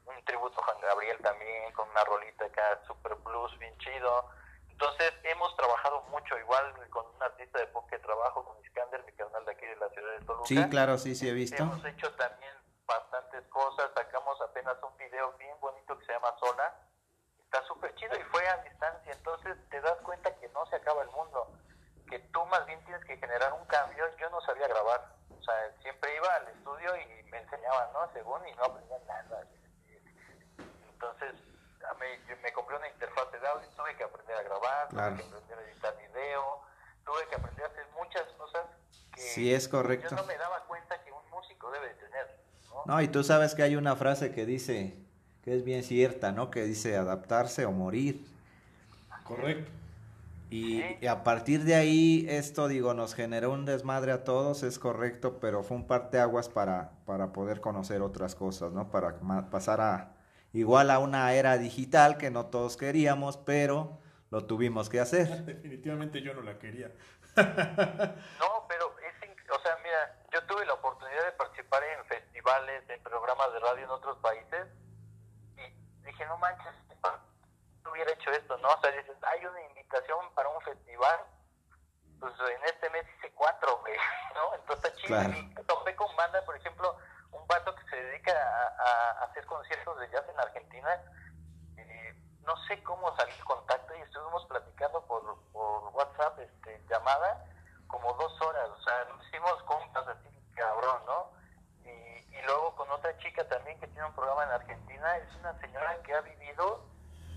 [0.06, 4.26] un tributo a Juan Gabriel también con una rolita acá súper super blues bien chido.
[4.80, 9.12] Entonces hemos trabajado mucho, igual con un artista de pop que trabajo, con Iskander, mi
[9.14, 10.46] canal de aquí de la ciudad de Toluca.
[10.48, 11.64] Sí, claro, sí, sí he visto.
[11.64, 12.54] Hemos hecho también
[12.86, 16.76] bastantes cosas, sacamos apenas un video bien bonito que se llama Sola.
[17.46, 21.02] Está súper chido y fue a distancia, entonces te das cuenta que no se acaba
[21.02, 21.52] el mundo,
[22.08, 24.06] que tú más bien tienes que generar un cambio.
[24.20, 28.14] Yo no sabía grabar, o sea, siempre iba al estudio y me enseñaban, ¿no?
[28.14, 29.42] Según y no aprendía nada.
[30.90, 31.34] Entonces,
[31.90, 35.16] a mí, yo me compré una interfaz de audio, tuve que aprender a grabar, Claro.
[35.16, 36.62] tuve que aprender a editar video,
[37.06, 38.66] tuve que aprender a hacer muchas cosas
[39.14, 40.10] que Sí, es correcto.
[40.10, 42.28] yo no me daba cuenta que un músico debe de tener,
[42.70, 42.84] ¿no?
[42.86, 44.96] No, y tú sabes que hay una frase que dice,
[45.44, 46.50] que es bien cierta, ¿no?
[46.52, 48.26] Que dice adaptarse o morir.
[49.24, 49.70] Correcto.
[50.50, 50.98] Y, Sí.
[51.02, 55.40] y a partir de ahí, esto, digo, nos generó un desmadre a todos, es correcto,
[55.42, 58.90] pero fue un parteaguas para, para poder conocer otras cosas, ¿no?
[58.90, 60.14] Para pasar a,
[60.54, 63.98] igual a una era digital que no todos queríamos, pero
[64.32, 65.28] lo tuvimos que hacer.
[65.46, 66.92] Definitivamente yo no la quería.
[67.36, 72.84] No, pero es, inc- o sea, mira, yo tuve la oportunidad de participar en festivales,
[72.90, 74.68] en programas de radio en otros países
[75.56, 76.74] y dije, no manches,
[77.84, 78.68] no hubiera hecho esto, ¿no?
[78.70, 81.20] O sea, dices, hay una invitación para un festival,
[82.20, 83.82] pues en este mes hice cuatro,
[84.36, 84.56] ¿no?
[84.56, 85.20] Entonces está chido.
[85.20, 85.34] Claro.
[85.34, 86.98] Y topé con banda, por ejemplo,
[87.32, 91.02] un vato que se dedica a, a- a hacer conciertos de jazz en Argentina.
[91.78, 95.22] eh, no sé cómo salió el contacto y estuvimos platicando por,
[95.54, 97.46] por WhatsApp, este, llamada,
[97.88, 98.70] como dos horas.
[98.70, 101.32] O sea, nos hicimos compas así, cabrón, ¿no?
[101.86, 105.58] Y, y luego con otra chica también que tiene un programa en Argentina, es una
[105.60, 106.84] señora que ha vivido,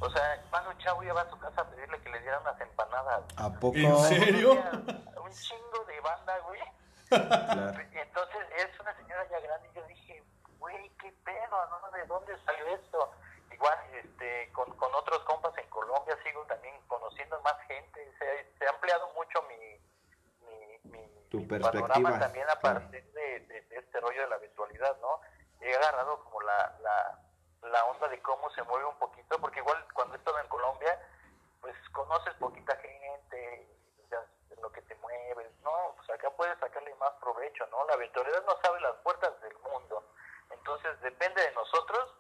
[0.01, 3.23] o sea, Manu Chavo iba a su casa a pedirle que le dieran unas empanadas.
[3.37, 3.77] ¿A poco?
[3.77, 4.53] ¿En serio?
[4.53, 6.61] Un chingo de banda, güey.
[7.09, 7.81] Claro.
[7.93, 10.23] Entonces es una señora ya grande y yo dije,
[10.59, 11.91] güey, qué pedo, ¿no?
[11.91, 13.13] ¿De dónde salió esto?
[13.53, 18.67] Igual, este, con, con otros compas en Colombia sigo también conociendo más gente, se, se
[18.67, 19.57] ha ampliado mucho mi,
[20.47, 22.81] mi, mi, Tu mi perspectiva, panorama también a claro.
[22.81, 25.21] partir de, de- de este rollo de la virtualidad, ¿no?
[25.61, 27.19] He agarrado como la, la,
[27.69, 30.99] la onda de cómo se mueve un poquito, porque igual cuando he estado en Colombia,
[31.61, 33.69] pues conoces poquita gente,
[34.11, 35.93] ya es lo que te mueves, ¿no?
[35.97, 37.13] Pues acá puedes sacarle más
[38.13, 38.31] provecho, ¿no?
[38.31, 40.05] La virtualidad no sabe las puertas del mundo.
[40.51, 42.11] Entonces depende de nosotros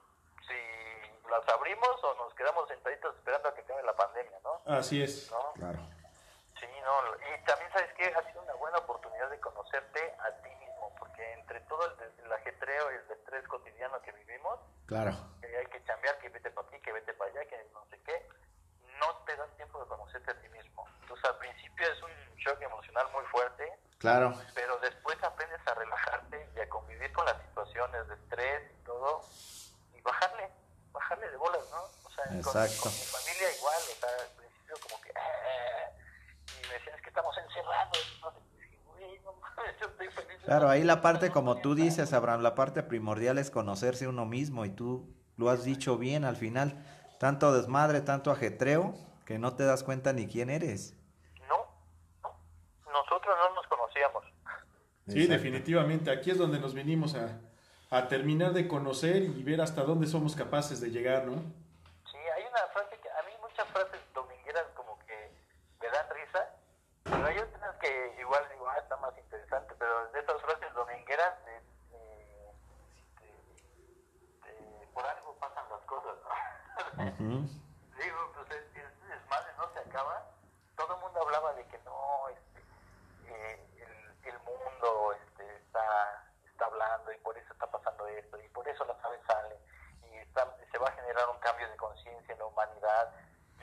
[0.46, 4.62] si las abrimos o nos quedamos sentaditos esperando a que acabe la pandemia, ¿no?
[4.66, 5.30] Así es.
[5.30, 5.52] ¿No?
[5.54, 5.78] Claro.
[6.58, 10.50] Sí, no, y también sabes que ha sido una buena oportunidad de conocerte a ti
[10.56, 15.12] mismo, porque entre todo el, el ajetreo y el estrés cotidiano que vivimos, Claro.
[15.40, 17.98] que hay que chambear, que vete para aquí, que vete para allá, que no sé
[18.02, 18.28] qué,
[19.00, 20.86] no te das tiempo de conocerte a ti mismo.
[21.00, 24.34] Entonces al principio es un shock emocional muy fuerte, Claro.
[24.54, 29.22] pero después aprendes a relajarte y a convivir con las situaciones de estrés y todo,
[29.94, 30.50] y bajarle,
[30.92, 31.88] bajarle de bolas, ¿no?
[32.52, 32.82] Con- Exacto.
[32.84, 35.90] Con, mi familia igual, o sea, al principio como que, "Ah",
[36.46, 39.86] y me decían, es que estamos encerrados, no sé, y dije, güey, no mames, yo
[39.86, 40.38] estoy feliz.
[40.40, 42.02] de Claro, ahí la parte, como tú fiesta".
[42.02, 46.24] dices, Abraham, la parte primordial es conocerse uno mismo y tú lo has dicho bien
[46.24, 46.84] al final.
[47.18, 48.94] Tanto desmadre, tanto ajetreo,
[49.26, 50.94] que no te das cuenta ni quién eres.
[51.48, 51.66] No,
[52.22, 54.24] no, nosotros no nos conocíamos.
[55.06, 55.32] Sí, Exacto.
[55.34, 56.10] definitivamente.
[56.10, 57.38] Aquí es donde nos vinimos a,
[57.90, 61.34] a terminar de conocer y ver hasta dónde somos capaces de llegar, ¿no?
[62.10, 65.30] Sí, hay una frase que a mí muchas frases domingueras como que
[65.80, 66.54] me dan risa,
[67.04, 71.34] pero hay otras que igual digo, ah, está más interesante, pero de esas frases domingueras,
[71.44, 72.54] de, de-
[73.20, 77.04] de- de- por algo pasan las cosas, ¿no?
[77.04, 77.48] Ujú.
[78.00, 80.24] Digo, pues es- este desmadre no se acaba.
[80.76, 82.60] Todo el mundo hablaba de que no, este,
[83.26, 88.48] eh, el, el mundo este, está, está hablando y por eso está pasando esto y
[88.48, 89.58] por eso las aves salen
[90.10, 93.12] y está- se va a generar un cambio de conciencia en la humanidad.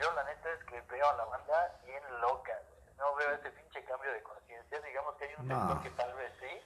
[0.00, 2.78] Yo la neta es que veo a la banda bien loca, güey.
[2.98, 4.80] no veo ese pinche cambio de conciencia.
[4.80, 5.58] Digamos que hay un No.
[5.58, 6.60] sector que tal vez sí,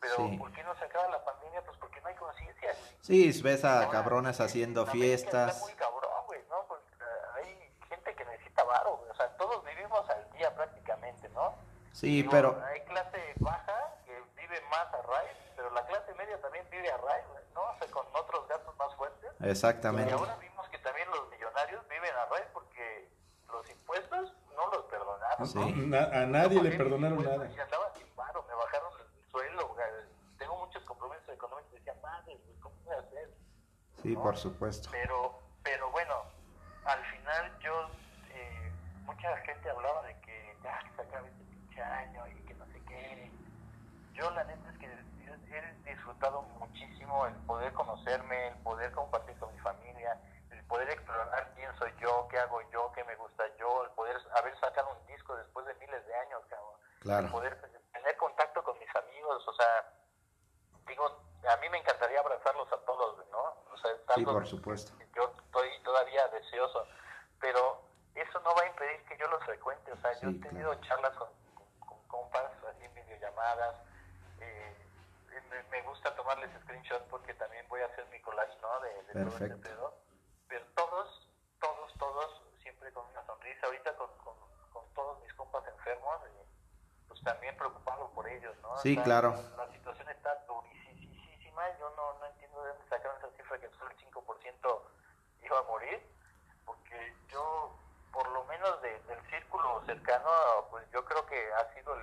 [0.00, 0.36] pero Sí.
[0.36, 1.62] ¿por qué no se acaba la pandemia?
[1.64, 2.72] Pues porque no hay conciencia.
[2.72, 2.97] güey.
[3.08, 5.60] Sí, ves a Ahora, cabrones en haciendo América Está fiestas.
[5.62, 6.64] muy cabrón, güey, ¿no?
[6.68, 7.04] Porque eh,
[7.36, 9.10] hay gente que necesita varo, güey.
[9.10, 11.54] O sea, todos vivimos al día prácticamente, ¿no?
[11.92, 16.38] Sí, Digo, pero Hay clase baja que vive más a raíz, pero la clase media
[16.42, 17.62] también vive a raíz, ¿no?
[17.62, 19.30] O sea, con otros gastos más fuertes.
[19.40, 20.12] Y exactamente.
[20.12, 23.08] ahora vimos que también los millonarios viven a raíz porque
[23.50, 25.58] los impuestos no los perdonaron, Sí.
[25.58, 25.86] ¿no?
[25.98, 27.48] Na- a nadie le perdonaron nada.
[27.48, 29.78] Y andaba sin paro, me bajaron el sueldo, güey.
[30.38, 33.30] Tengo muchos compromisos económicos y decía, madre, güey, ¿cómo voy a hacer?
[34.02, 34.88] Sí, por supuesto.
[34.90, 36.14] Pero, bueno,
[36.84, 37.90] al final yo,
[38.30, 38.72] eh,
[39.04, 42.66] mucha gente hablaba de que ya que se acabe este pinche año y que no
[42.72, 43.32] sé qué.
[44.14, 49.36] Yo la neta es que he- he disfrutado muchísimo el poder conocerme, el poder compartir
[49.38, 50.18] con mi familia,
[50.50, 52.58] el poder explorar quién soy yo, qué hago
[57.08, 57.30] Claro.
[57.30, 57.58] poder
[57.92, 59.92] tener contacto con mis amigos, o sea,
[60.86, 61.06] digo,
[61.48, 63.38] a mí me encantaría abrazarlos a todos, ¿no?
[63.72, 64.92] O sea, es Sí, algo por supuesto.
[65.14, 66.86] yo estoy todavía deseoso,
[67.40, 67.82] pero
[68.14, 71.14] eso no va a impedir que yo los frecuente, o sea, yo he tenido charlas
[71.16, 73.76] con, con, con compas, así en videollamadas,
[74.40, 74.76] eh,
[75.50, 78.80] me, me gusta tomarles screenshots porque también voy a hacer mi collage, ¿no?
[78.80, 79.60] De, de todo este Perfecto.
[79.68, 79.94] pedo,
[80.48, 81.28] pero todos,
[81.60, 84.34] todos, todos, siempre con una sonrisa, ahorita con, con,
[84.72, 88.76] con todos mis compas enfermos, y, pues también preocupado por ellos, ¿no?
[88.78, 89.34] Sí, claro.
[89.56, 93.90] La situación está durísima, yo no, no entiendo de dónde sacaron esa cifra que solo
[93.90, 94.92] el 5%
[95.42, 96.02] iba a morir,
[96.64, 97.78] porque yo,
[98.12, 100.28] por lo menos de- del círculo cercano,
[100.70, 102.02] pues yo creo que ha sido el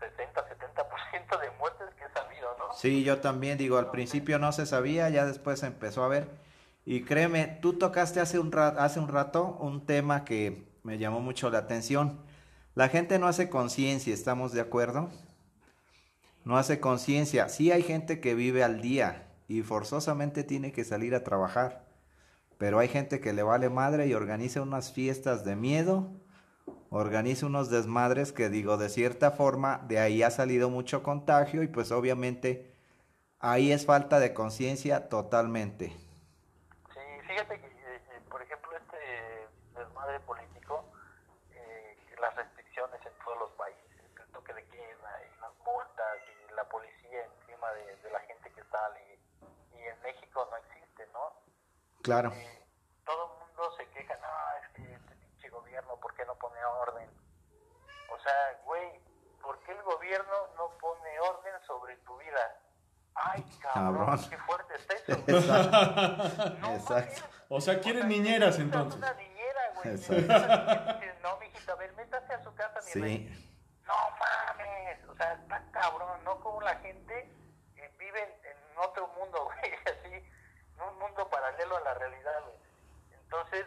[0.00, 2.74] 60-70% de muertes que he sabido, ¿no?
[2.74, 6.28] Sí, yo también digo, al principio no se sabía, ya después empezó a ver.
[6.84, 11.20] Y créeme, tú tocaste hace un, ra- hace un rato un tema que me llamó
[11.20, 12.20] mucho la atención.
[12.74, 15.10] La gente no hace conciencia, ¿estamos de acuerdo?
[16.44, 17.48] No hace conciencia.
[17.48, 21.84] Sí hay gente que vive al día y forzosamente tiene que salir a trabajar.
[22.58, 26.08] Pero hay gente que le vale madre y organiza unas fiestas de miedo,
[26.90, 31.68] organiza unos desmadres que digo, de cierta forma, de ahí ha salido mucho contagio y
[31.68, 32.72] pues obviamente
[33.40, 35.88] ahí es falta de conciencia totalmente.
[36.92, 39.48] Sí, fíjate que, eh, eh, por ejemplo, este
[39.78, 40.84] desmadre político,
[41.52, 46.54] eh, las restricciones en todos los países, el toque de queda y las multas y
[46.54, 51.06] la policía encima de, de la gente que sale, y, y en México no existe,
[51.12, 51.32] ¿no?
[52.02, 52.58] Claro, Eh,
[53.06, 54.28] todo el mundo se queja, no,
[54.62, 57.10] es que este pinche gobierno, ¿por qué no pone orden?
[58.10, 59.00] O sea, güey,
[59.42, 62.56] ¿por qué el gobierno no pone orden sobre tu vida?
[63.14, 64.30] Ay, cabrón, Cabrón.
[64.30, 65.12] qué fuerte está eso.
[65.26, 66.50] exacto.
[66.60, 67.22] No Exacto.
[67.48, 68.98] O sea, quieren O sea, niñeras, entonces.
[68.98, 69.94] Una niñera, güey.
[69.94, 70.22] Exacto.
[70.32, 73.28] Necesitas- No, mijita, a ver, métase a su casa, mi rey.
[73.28, 73.50] Sí,
[73.86, 76.40] No mames, o sea, está cabrón, ¿no?
[76.40, 77.32] Como la gente
[77.76, 82.40] eh, vive en, en otro mundo, güey, así, en un mundo paralelo a la realidad,
[82.44, 82.56] güey.
[83.12, 83.66] Entonces,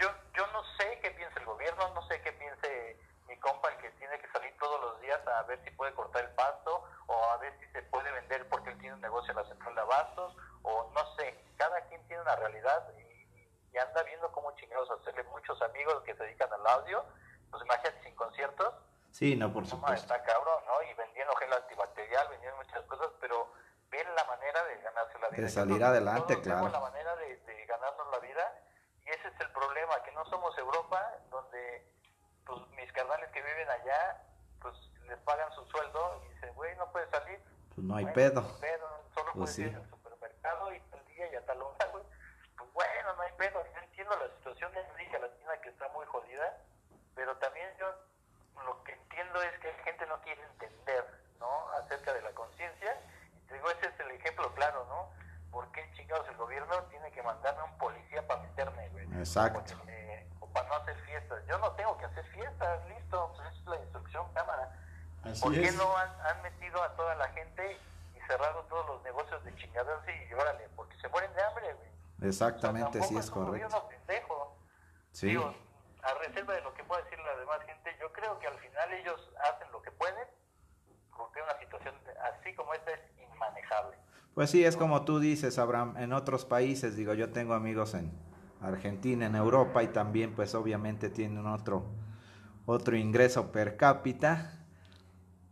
[0.00, 3.76] yo, yo no sé qué piensa el gobierno, no sé qué piense mi compa, el
[3.78, 7.24] que tiene que salir todos los días a ver si puede cortar el pasto, o
[7.30, 9.80] a ver si se puede vender porque él tiene un negocio en la central de
[9.80, 14.90] abastos, o no sé, cada quien tiene una realidad y, y anda viendo cómo chingados
[14.90, 17.04] hacerle muchos amigos que se dedican al audio,
[17.50, 18.74] pues imagínate sin conciertos,
[19.10, 20.12] sí, no, por supuesto.
[20.12, 20.82] está cabrón, ¿no?
[20.82, 23.52] Y vendiendo gel antibacterial, vendiendo muchas cosas, pero
[23.90, 25.42] ven la manera de ganarse la vida.
[25.42, 26.68] De salir adelante, todos claro.
[26.68, 28.62] la manera de, de ganarnos la vida
[29.04, 31.84] y ese es el problema, que no somos Europa, donde
[32.46, 34.22] pues mis carnales que viven allá,
[34.60, 34.74] pues
[35.12, 37.38] les pagan su sueldo y dicen, güey, no puedes salir.
[37.74, 38.40] Pues no hay Bueno, pedo.
[38.40, 39.62] no hay pedo, solo Pues puedes sí.
[39.62, 42.04] ir al supermercado y tal día y a tal hora, güey.
[42.56, 43.62] Pues bueno, no hay pedo.
[43.74, 46.56] Yo entiendo la situación de América Latina que está muy jodida,
[47.14, 47.86] pero también yo
[48.64, 51.04] lo que entiendo es que la gente no quiere entender,
[51.38, 51.68] ¿no?
[51.72, 52.96] Acerca de la conciencia.
[53.36, 55.10] Y te digo, ese es el ejemplo claro, ¿no?
[55.50, 59.04] ¿Por qué chingados el gobierno tiene que mandarme a un policía para meterme, güey?
[59.18, 59.74] Exacto.
[59.84, 61.44] O, eh, o para no hacer fiestas.
[61.46, 64.78] Yo no tengo que hacer fiestas, listo, pues es la instrucción, cámara.
[65.24, 65.76] Así ¿Por qué es.
[65.76, 67.76] no han, han metido a toda la gente
[68.16, 70.68] y cerrado todos los negocios de chingaderas y órale?
[70.76, 72.28] Porque se mueren de hambre, güey.
[72.28, 73.88] Exactamente, O sea, sí es un correcto.
[73.88, 74.56] pendejo.
[75.12, 75.54] Sí, Digo,
[76.02, 78.92] a reserva de lo que pueda decir la demás gente, yo creo que al final
[78.94, 80.14] ellos hacen lo que pueden
[81.16, 81.94] porque una situación
[82.34, 83.96] así como esta es inmanejable.
[84.34, 88.10] pues sí, es como tú dices, Abraham, en otros países, digo, yo tengo amigos en
[88.60, 91.84] Argentina, en Europa y también pues obviamente tienen otro,
[92.66, 94.61] otro ingreso per cápita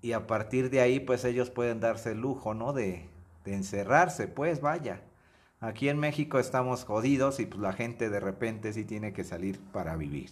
[0.02, 2.72] y a partir de ahí pues ellos pueden darse el lujo, ¿no?
[2.72, 3.08] De,
[3.44, 5.02] de encerrarse, pues vaya.
[5.60, 9.60] Aquí en México estamos jodidos y pues la gente de repente sí tiene que salir
[9.72, 10.30] para vivir.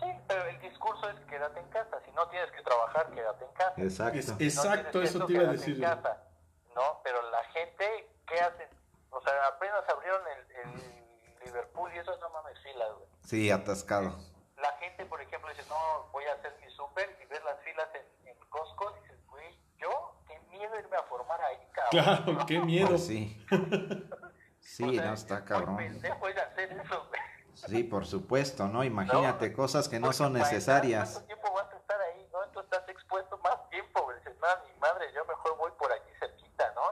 [0.00, 1.98] Sí, pero el discurso es quédate en casa.
[2.04, 3.74] Si no tienes que trabajar, quédate en casa.
[3.76, 4.18] Exacto.
[4.18, 4.34] Es- No
[4.64, 5.74] exacto, eso esto, te iba a quédate decir.
[5.76, 6.22] en casa.
[6.74, 7.84] No, pero la gente,
[8.26, 8.68] ¿qué hace?
[9.10, 13.08] O sea, apenas abrieron el, el Liverpool y eso no mames filas, güey.
[13.22, 14.16] Sí, atascado.
[14.60, 17.88] La gente, por ejemplo, dice, no, voy a hacer mi súper y ves las filas
[17.94, 21.90] en, en Costco y dices, güey, yo, qué miedo irme a formar ahí, cabrón.
[22.24, 22.88] Claro, qué miedo.
[22.88, 23.46] Pues sí.
[24.60, 25.76] Sí, O sea, no está es cabrón.
[25.78, 27.10] pendejo a hacer eso.
[27.54, 28.84] Sí, por supuesto, ¿no?
[28.84, 31.12] Imagínate No, cosas que no son necesarias.
[31.12, 32.44] ¿Cuánto tiempo vas a estar ahí, no?
[32.44, 34.12] Entonces estás expuesto más tiempo.
[34.14, 36.82] Dices, no, mi madre, yo mejor voy por aquí cerquita, ¿no?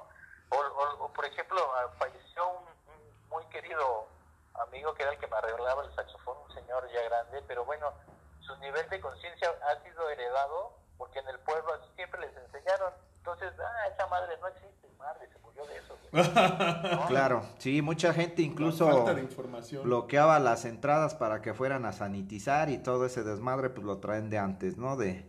[0.57, 4.09] O, o, o, por ejemplo, ah, falleció un, un muy querido
[4.55, 7.93] amigo que era el que me arreglaba el saxofón, un señor ya grande, pero bueno,
[8.41, 12.93] su nivel de conciencia ha sido heredado porque en el pueblo así siempre les enseñaron.
[13.27, 16.95] Entonces, ah, esa madre no existe, madre, se murió de eso, güey.
[17.01, 17.07] ¿No?
[17.09, 19.83] Claro, sí, mucha gente incluso falta de información.
[19.83, 24.31] bloqueaba las entradas para que fueran a sanitizar y todo ese desmadre, pues lo traen
[24.31, 24.97] de antes, ¿no?
[24.97, 25.29] De,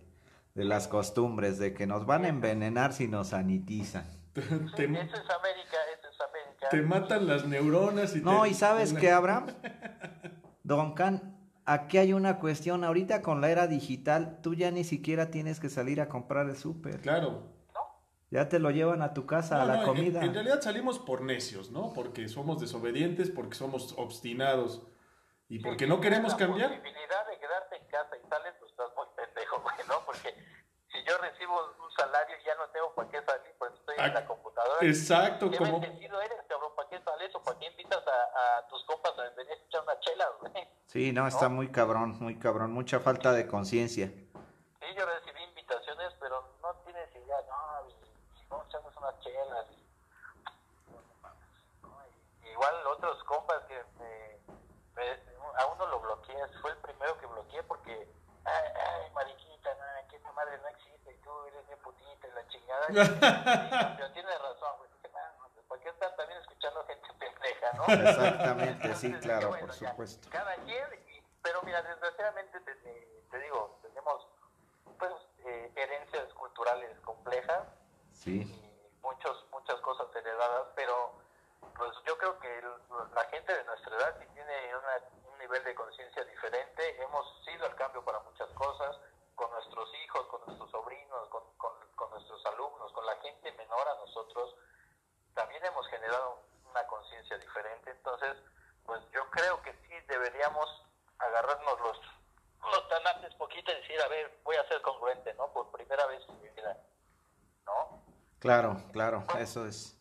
[0.54, 4.06] de las costumbres, de que nos van a envenenar si nos sanitizan.
[4.38, 6.70] Sí, eso es América, eso es América.
[6.70, 9.48] te matan las neuronas y No, te- y sabes qué, Abraham?
[10.64, 11.36] Don Can,
[11.66, 12.84] aquí hay una cuestión.
[12.84, 16.56] Ahorita con la era digital, tú ya ni siquiera tienes que salir a comprar el
[16.56, 17.00] súper.
[17.02, 17.57] Claro.
[18.30, 20.22] Ya te lo llevan a tu casa, No, a la no, en- comida.
[20.24, 21.94] En, realidad salimos por necios, ¿no?
[21.94, 24.82] Porque somos desobedientes, porque somos obstinados
[25.48, 26.72] y porque Sí, no si queremos tienes cambiar.
[26.72, 30.06] La posibilidad de quedarte en casa y sales, pues estás muy pendejo, güey, ¿no?
[30.06, 30.36] Porque
[30.92, 34.08] si yo recibo un salario y ya no tengo para qué salir, pues estoy Ah,
[34.08, 34.86] en la computadora.
[34.86, 36.72] Exacto, ¿Qué como bendecido eres, cabrón?
[36.76, 39.84] ¿Para qué sales o para qué invitas a, a tus compas a venir a echar
[39.84, 40.68] una chela, güey?
[40.88, 42.72] Sí, no, está muy cabrón, muy cabrón.
[42.74, 44.08] Mucha falta de conciencia.
[44.08, 47.94] Sí, yo recibí invitaciones, pero no tienes idea, no, y,
[48.40, 49.66] y no echamos unas chelas.
[49.72, 49.88] y-
[52.52, 54.40] igual otros compas que me,
[54.96, 55.20] me-
[55.58, 58.08] a uno lo bloqueé, fue el primero que bloqueé porque,
[58.46, 62.32] ay, ay mariquita, no, que esa madre no existe, y tú eres bien putita y
[62.32, 62.88] la chingada.
[62.88, 62.94] Sí,
[63.98, 65.20] pero tienes razón, güey, dije, no,
[65.54, 67.84] pues, ¿para qué estar también escuchando gente pendeja, no?
[67.94, 70.30] Exactamente, sí, Entonces, claro, por bueno, ya, supuesto.
[70.32, 74.26] Cada quien, y- pero mira, desgraciadamente te, te- te digo, tenemos
[75.00, 75.12] pues
[75.46, 77.68] eh, herencias culturales complejas
[78.12, 81.14] Sí, y muchos, muchas cosas heredadas, pero
[81.76, 82.82] pues yo creo que el-
[83.14, 87.66] la gente de nuestra edad sí tiene una- un nivel de conciencia diferente, hemos sido
[87.68, 88.98] el cambio para muchas cosas,
[89.36, 93.88] con nuestros hijos, con nuestros sobrinos, con, con, con nuestros alumnos, con la gente menor
[93.88, 94.56] a nosotros,
[95.34, 96.40] también hemos generado
[96.70, 98.36] una conciencia diferente, entonces
[98.86, 100.68] pues yo creo que sí deberíamos
[101.20, 101.98] agarrarnos los,
[102.72, 105.48] los tanates poquito y decir, a ver, voy a ser congruente, ¿no?
[105.54, 106.78] Por primera vez en mi vida,
[107.66, 108.02] ¿no?
[108.40, 109.94] claro, claro, eso es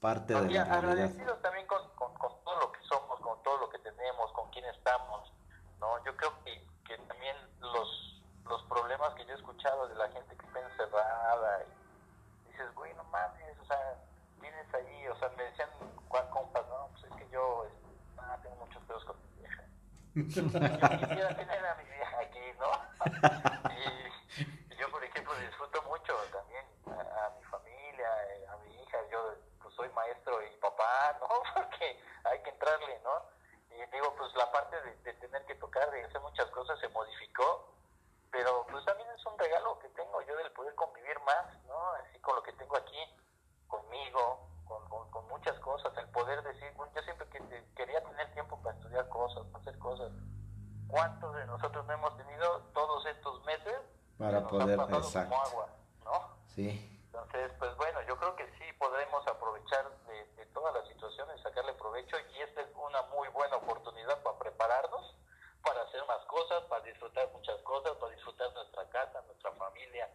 [0.00, 0.72] parte de la realidad.
[0.78, 4.50] agradecidos también con, con, con todo lo que somos, con todo lo que tenemos, con
[4.50, 5.32] quién estamos,
[5.78, 6.02] ¿no?
[6.04, 10.36] Yo creo que, que también los, los problemas que yo he escuchado de la gente
[10.36, 13.94] que está encerrada y dices, güey, no mames, o sea,
[14.40, 15.70] tienes ahí, o sea, me decían
[16.08, 17.86] cua- compas, no, pues es que yo, este,
[18.18, 19.62] ah, tengo muchos pedos con mi vieja.
[20.14, 22.70] Yo quisiera tener a mi vieja aquí, ¿no?
[23.70, 28.74] y, y yo, por ejemplo, disfruto mucho también a, a mi familia, eh, a mi
[28.82, 31.28] hija, yo pues soy maestro y papá, ¿no?
[31.54, 33.22] Porque hay que entrarle, ¿no?
[33.70, 36.88] Y digo, pues la parte de, de tener que tocar, de hacer muchas cosas se
[36.88, 37.72] modificó,
[38.30, 41.92] pero pues también es un regalo que tengo yo del poder convivir más, ¿no?
[41.94, 42.98] Así con lo que tengo aquí,
[43.68, 48.02] conmigo, con, con, con muchas cosas, el poder decir, bueno, yo siempre que te- quería
[48.04, 50.10] tener tiempo para estudiar cosas, para hacer cosas.
[50.88, 53.78] ¿Cuántos de nosotros no hemos tenido todos estos meses?
[54.18, 55.30] Para que nos poder- han pasado exacto.
[55.30, 55.66] como agua,
[56.04, 56.36] ¿no?
[56.54, 61.40] Sí, Entonces, pues bueno, yo creo que sí podremos aprovechar de, de todas las situaciones,
[61.42, 65.16] sacarle provecho y esta es una muy buena oportunidad para prepararnos,
[65.64, 70.08] para hacer más cosas, para disfrutar muchas cosas, para disfrutar nuestra casa, nuestra familia,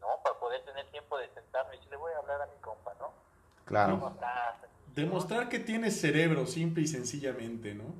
[0.00, 0.08] ¿no?
[0.22, 3.06] Para poder tener tiempo de sentarme y decirle, voy a hablar a mi compa, ¿no?
[3.06, 4.08] ¿Cómo claro.
[4.14, 4.56] estás?
[4.88, 7.94] Demostrar que tienes cerebro, simple y sencillamente, ¿no?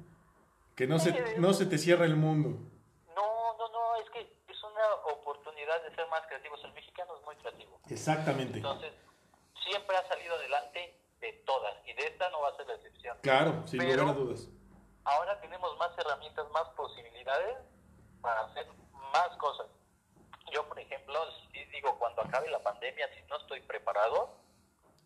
[0.77, 2.51] Que no se, no se te cierra el mundo.
[3.15, 6.61] No, no, no, es que es una oportunidad de ser más creativos.
[6.65, 7.79] El mexicano es muy creativo.
[7.89, 8.57] Exactamente.
[8.59, 8.93] Entonces,
[9.65, 13.17] siempre ha salido adelante de todas y de esta no va a ser la excepción.
[13.23, 14.49] Claro, sin Pero- lugar a dudas.
[15.05, 17.57] ahora tenemos más herramientas, más posibilidades
[18.21, 18.67] para hacer
[19.13, 19.67] más cosas.
[20.53, 21.19] Yo, por ejemplo,
[21.53, 24.35] sí digo, cuando acabe la pandemia, si no estoy preparado,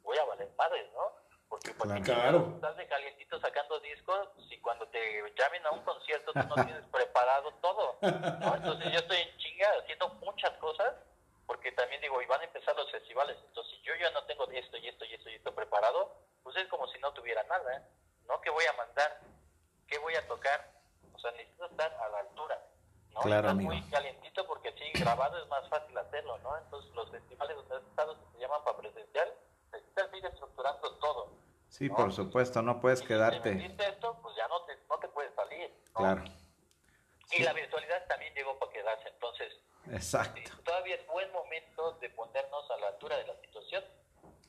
[0.03, 1.26] voy a valer madres, ¿no?
[1.57, 2.53] Porque ¿por qué Claro.
[2.55, 5.01] estás de calientito sacando discos si cuando te
[5.35, 8.57] llamen a un concierto tú no tienes preparado todo, ¿no?
[8.57, 10.95] Entonces yo estoy en chinga haciendo muchas cosas
[11.47, 14.45] porque también digo, y van a empezar los festivales, entonces si yo ya no tengo
[14.51, 17.77] esto y esto y esto y esto preparado, pues es como si no tuviera nada,
[17.77, 17.83] ¿eh?
[18.29, 18.41] ¿no?
[18.43, 19.21] ¿Qué voy a mandar?
[19.87, 20.69] ¿Qué voy a tocar?
[21.15, 22.61] O sea, necesito estar a la altura,
[23.15, 23.21] ¿no?
[23.21, 23.71] Claro, amigo.
[23.71, 26.59] muy calientito porque así grabado es más fácil hacerlo, ¿no?
[26.59, 29.33] Entonces los festivales donde has estado que se llaman para presencial,
[29.73, 31.31] necesitas ir estructurando todo.
[31.77, 31.97] Sí, ¿no?
[31.97, 33.55] por supuesto, no puedes Y si te quedarte.
[33.55, 36.01] metiste esto, pues ya no te, no te puedes salir, ¿no?
[36.01, 36.25] Claro,
[37.33, 39.53] Y la virtualidad también llegó para quedarse, entonces
[39.93, 40.41] exacto.
[40.43, 43.85] Sí, todavía es buen momento de ponernos a la altura de la situación.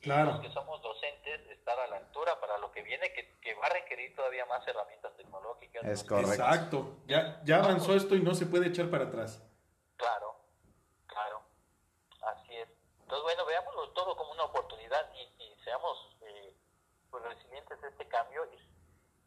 [0.00, 0.30] Claro.
[0.32, 3.66] los que somos docentes, estar a la altura para lo que viene, que, que va
[3.66, 5.84] a requerir todavía más herramientas tecnológicas.
[5.84, 6.08] Es ¿no?
[6.08, 6.32] correcto.
[6.32, 6.96] Exacto.
[7.06, 9.42] Ya, ya avanzó esto y no se puede echar para atrás.
[9.96, 10.36] Claro,
[11.06, 11.42] claro.
[12.22, 12.68] Así es.
[13.00, 16.16] Entonces, bueno, veámoslo todo como una oportunidad y, y seamos
[17.10, 18.58] pues, resilientes a este cambio y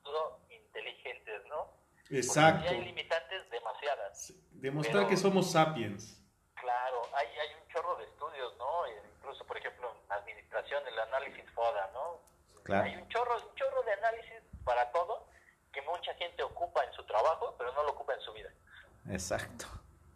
[0.03, 1.65] todo inteligentes, ¿no?
[2.01, 2.67] Porque Exacto.
[2.67, 4.33] sí hay limitantes demasiadas.
[4.51, 6.17] Demostrar Pero- que somos sapiens.
[6.55, 8.85] Claro, hay, hay un chorro de estudios, ¿no?
[8.87, 12.19] Eh, Incluso, por ejemplo, en administración, el análisis FODA, ¿no?
[12.63, 12.83] Claro.
[12.85, 14.33] Hay un chorro, un chorro de análisis
[14.65, 15.27] para todo
[15.71, 18.49] que mucha gente ocupa en su trabajo, pero no lo ocupa en su vida.
[19.09, 19.65] Exacto.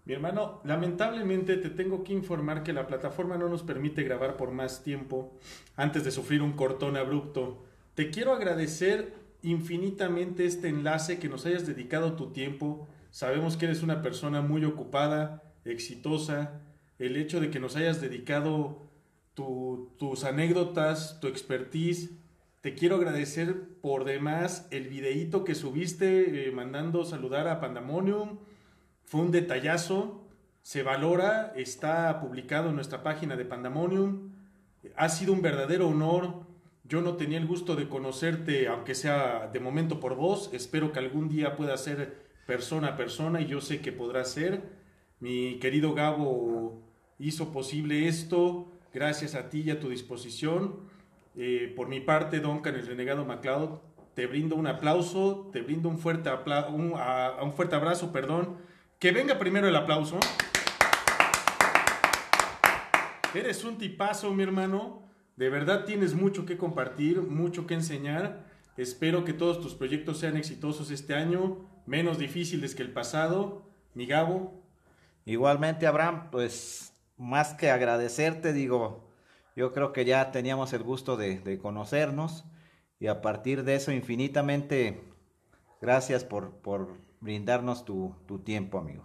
[0.06, 4.52] Mi hermano, lamentablemente te tengo que informar que la plataforma no nos permite grabar por
[4.52, 5.34] más tiempo
[5.76, 7.64] antes de sufrir un cortón abrupto.
[7.96, 12.88] Te quiero agradecer infinitamente este enlace, que nos hayas dedicado tu tiempo.
[13.10, 16.62] Sabemos que eres una persona muy ocupada, exitosa.
[17.00, 18.86] El hecho de que nos hayas dedicado
[19.34, 22.12] tus anécdotas, tu expertise.
[22.62, 28.38] Te quiero agradecer por demás el videíto que subiste eh, mandando saludar a Pandemonium
[29.06, 30.26] fue un detallazo,
[30.62, 34.32] se valora, está publicado en nuestra página de Pandemonium.
[34.96, 36.48] Ha sido un verdadero honor.
[36.84, 40.50] Yo no tenía el gusto de conocerte, aunque sea de momento por voz.
[40.54, 44.64] Espero que algún día pueda ser persona a persona y yo sé que podrá ser.
[45.20, 46.82] Mi querido Gabo
[47.20, 48.72] hizo posible esto.
[48.92, 50.80] Gracias a ti y a tu disposición.
[51.36, 53.82] Eh, por mi parte, Duncan, el renegado MacLeod,
[54.16, 56.32] te brindo un aplauso, te brindo un fuerte,
[56.70, 56.94] un,
[57.42, 60.20] un fuerte abrazo, perdón que venga primero el aplauso.
[63.34, 65.04] Eres un tipazo, mi hermano.
[65.36, 68.46] De verdad tienes mucho que compartir, mucho que enseñar.
[68.78, 73.64] Espero que todos tus proyectos sean exitosos este año, menos difíciles que el pasado.
[73.94, 74.62] Mi Gabo.
[75.26, 79.10] Igualmente, Abraham, pues más que agradecerte, digo,
[79.56, 82.46] yo creo que ya teníamos el gusto de, de conocernos
[83.00, 85.02] y a partir de eso infinitamente
[85.82, 89.04] gracias por, por brindarnos tu, tu tiempo, amigo.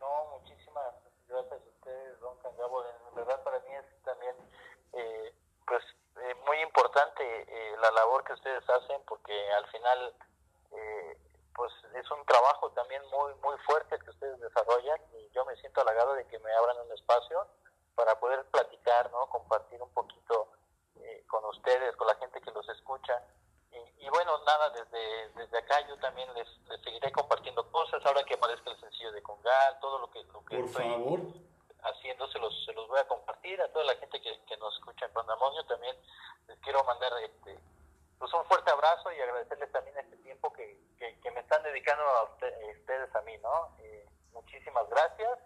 [0.00, 0.94] No, muchísimas
[1.28, 2.84] gracias a ustedes, don Cangabo.
[2.84, 4.34] En verdad para mí es también
[4.92, 5.34] eh,
[5.66, 5.82] pues
[6.16, 10.14] eh, muy importante eh, la labor que ustedes hacen porque al final
[11.54, 15.80] pues es un trabajo también muy muy fuerte que ustedes desarrollan y yo me siento
[15.80, 17.46] halagado de que me abran un espacio
[17.94, 19.26] para poder platicar, ¿no?
[19.30, 20.48] compartir un poquito
[21.28, 23.22] con ustedes, con la gente que los escucha
[23.98, 26.48] y, bueno, nada, desde, desde acá yo también les,
[26.84, 30.60] seguiré compartiendo cosas, ahora que aparezca el sencillo de Congal, todo lo que, lo que
[30.60, 31.44] estoy
[31.82, 34.74] haciendo se los, se los voy a compartir a toda la gente que, que nos
[34.74, 35.96] escucha en Pandamonio, también
[36.48, 37.58] les quiero mandar este
[38.18, 42.22] pues un fuerte abrazo y agradecerles también este tiempo que, que, me están dedicando a
[42.24, 43.76] ustedes a mí, ¿no?
[43.80, 45.38] Eh, muchísimas gracias.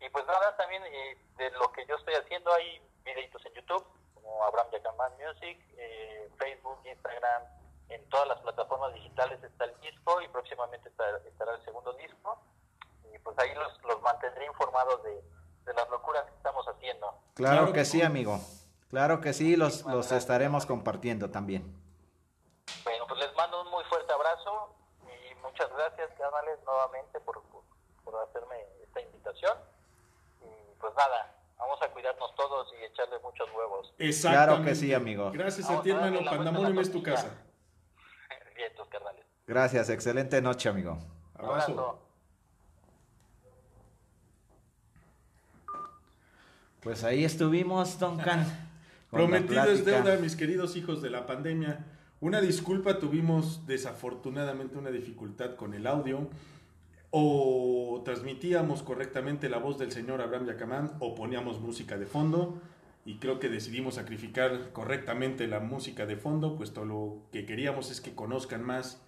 [0.00, 3.84] Y pues nada, también eh, de lo que yo estoy haciendo hay videitos en YouTube,
[4.14, 7.42] como Abraham Yacaman Music, eh, Facebook, Instagram,
[7.88, 12.40] en todas las plataformas digitales está el disco y próximamente estará el segundo disco.
[13.14, 15.14] Y pues ahí los, los mantendré informados de,
[15.64, 17.14] de, las locuras que estamos haciendo.
[17.34, 18.38] Claro, que, sí, amigo.
[18.90, 21.74] Claro que sí, los, los estaremos compartiendo también.
[22.84, 24.74] Bueno, pues les mando un muy fuerte abrazo
[25.04, 27.42] y muchas gracias, canales, nuevamente por,
[28.04, 29.56] por, hacerme esta invitación.
[30.42, 33.94] Y pues nada, vamos a cuidarnos todos y echarle muchos huevos.
[34.20, 35.30] Claro que sí, amigo.
[35.32, 36.20] Gracias a ti, hermano.
[36.28, 37.47] Pandamonium es tu casa.
[39.46, 40.98] Gracias, excelente noche, amigo.
[41.34, 41.98] Abrazo.
[46.80, 48.46] Pues ahí estuvimos, Don Can.
[49.10, 51.84] Prometido es deuda, mis queridos hijos de la pandemia.
[52.20, 56.28] Una disculpa, tuvimos desafortunadamente una dificultad con el audio.
[57.10, 62.60] O transmitíamos correctamente la voz del señor Abraham Yacamán o poníamos música de fondo
[63.08, 68.02] y creo que decidimos sacrificar correctamente la música de fondo, puesto lo que queríamos es
[68.02, 69.00] que conozcan más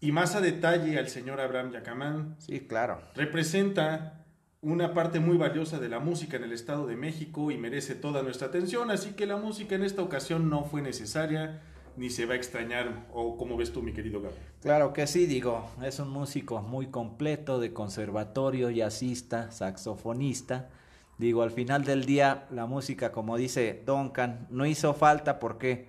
[0.00, 2.36] y más a detalle al señor Abraham Yacamán.
[2.38, 3.02] Sí, claro.
[3.14, 4.24] Representa
[4.62, 8.22] una parte muy valiosa de la música en el Estado de México y merece toda
[8.22, 11.60] nuestra atención, así que la música en esta ocasión no fue necesaria
[11.98, 14.36] ni se va a extrañar, o como ves tú, mi querido Gabo.
[14.62, 20.70] Claro que sí, digo, es un músico muy completo de conservatorio, jazzista, saxofonista,
[21.18, 25.40] Digo, al final del día, la música, como dice Duncan, no hizo falta.
[25.40, 25.88] ¿Por qué?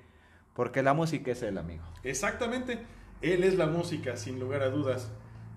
[0.55, 1.83] Porque la música es el amigo.
[2.03, 2.79] Exactamente.
[3.21, 5.11] Él es la música, sin lugar a dudas.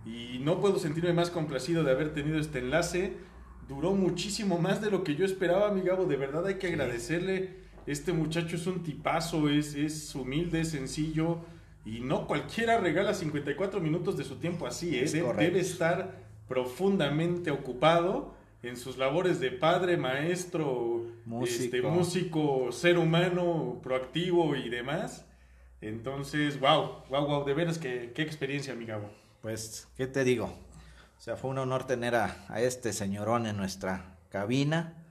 [0.05, 3.15] Y no puedo sentirme más complacido de haber tenido este enlace.
[3.67, 6.05] Duró muchísimo más de lo que yo esperaba, mi Gabo.
[6.05, 7.63] De verdad hay que agradecerle.
[7.87, 11.39] Este muchacho es un tipazo, es, es humilde, es sencillo.
[11.87, 14.99] Y no cualquiera regala 54 minutos de su tiempo así.
[14.99, 15.07] ¿eh?
[15.07, 23.81] Debe estar profundamente ocupado en sus labores de padre, maestro, músico, este, músico ser humano,
[23.83, 25.27] proactivo y demás.
[25.81, 29.11] Entonces, wow, wow, wow, de veras que, qué experiencia, mi Gabo.
[29.41, 30.45] Pues, ¿qué te digo?
[30.45, 35.05] O sea, fue un honor tener a, a este señorón en nuestra cabina.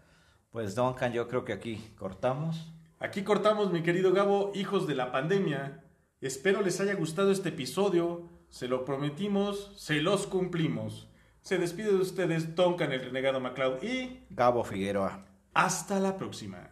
[0.52, 2.74] Pues, Duncan, yo creo que aquí cortamos.
[2.99, 5.84] Aquí cortamos, mi querido Gabo, hijos de la pandemia.
[6.22, 8.30] Espero les haya gustado este episodio.
[8.47, 11.11] Se lo prometimos, se los cumplimos.
[11.42, 15.26] Se despide de ustedes Tonkan, el renegado MacLeod y Gabo Figueroa.
[15.54, 16.70] Hasta la próxima.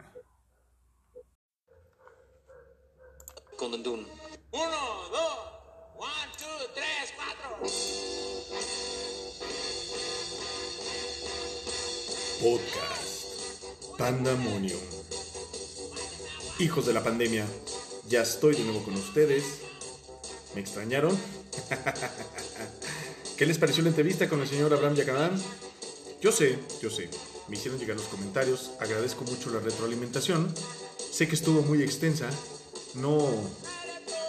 [3.58, 4.06] Con Uno,
[4.52, 5.38] dos,
[5.96, 7.66] one, two, tres, cuatro.
[12.40, 14.80] Podcast Pandemonium.
[16.58, 17.44] Hijos de la pandemia,
[18.06, 19.62] ya estoy de nuevo con ustedes.
[20.54, 21.18] ¿Me extrañaron?
[23.40, 25.42] ¿Qué les pareció la entrevista con el señor Abraham Yacadán?
[26.20, 27.08] Yo sé, yo sé.
[27.48, 28.72] Me hicieron llegar los comentarios.
[28.78, 30.54] Agradezco mucho la retroalimentación.
[31.10, 32.28] Sé que estuvo muy extensa.
[32.96, 33.30] No,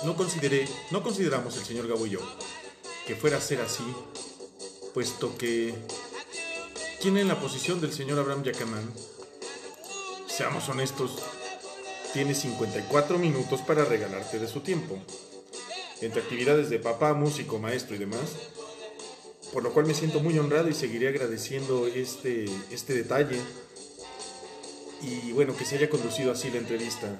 [0.06, 2.20] no consideré, no consideramos el señor Gabo y yo
[3.06, 3.84] que fuera a ser así,
[4.94, 5.76] puesto que
[7.02, 8.94] ¿quién en la posición del señor Abraham Yacamán?
[10.26, 11.18] Seamos honestos,
[12.14, 14.98] tiene 54 minutos para regalarte de su tiempo.
[16.00, 18.38] Entre actividades de papá, músico, maestro y demás,
[19.52, 23.40] por lo cual me siento muy honrado y seguiré agradeciendo este, este detalle.
[25.02, 27.20] Y bueno, que se haya conducido así la entrevista.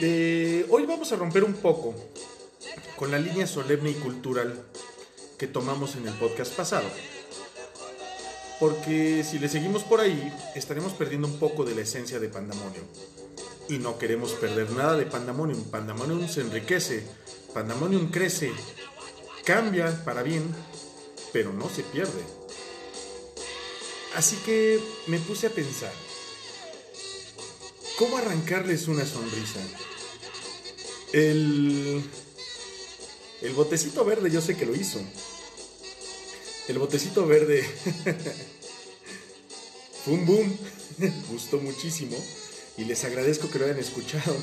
[0.00, 1.94] Eh, hoy vamos a romper un poco
[2.96, 4.60] con la línea solemne y cultural
[5.38, 6.88] que tomamos en el podcast pasado.
[8.58, 12.84] Porque si le seguimos por ahí, estaremos perdiendo un poco de la esencia de Pandemonium.
[13.68, 15.64] Y no queremos perder nada de Pandemonium.
[15.64, 17.04] Pandemonium se enriquece,
[17.54, 18.52] Pandemonium crece,
[19.44, 20.44] cambia para bien,
[21.32, 22.22] pero no se pierde.
[24.14, 25.92] Así que me puse a pensar,
[27.98, 29.60] ¿cómo arrancarles una sonrisa?
[31.12, 32.02] El,
[33.40, 35.00] el botecito verde yo sé que lo hizo.
[36.68, 37.62] El botecito verde
[40.04, 40.58] fue un boom,
[41.30, 42.16] gustó muchísimo
[42.76, 44.36] y les agradezco que lo hayan escuchado.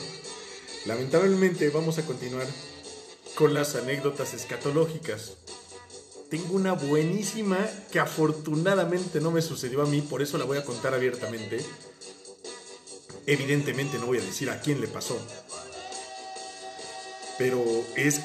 [0.86, 2.48] Lamentablemente vamos a continuar
[3.36, 5.34] con las anécdotas escatológicas.
[6.30, 7.58] Tengo una buenísima
[7.92, 11.66] que afortunadamente no me sucedió a mí, por eso la voy a contar abiertamente.
[13.26, 15.20] Evidentemente no voy a decir a quién le pasó.
[17.38, 17.64] Pero
[17.96, 18.22] es,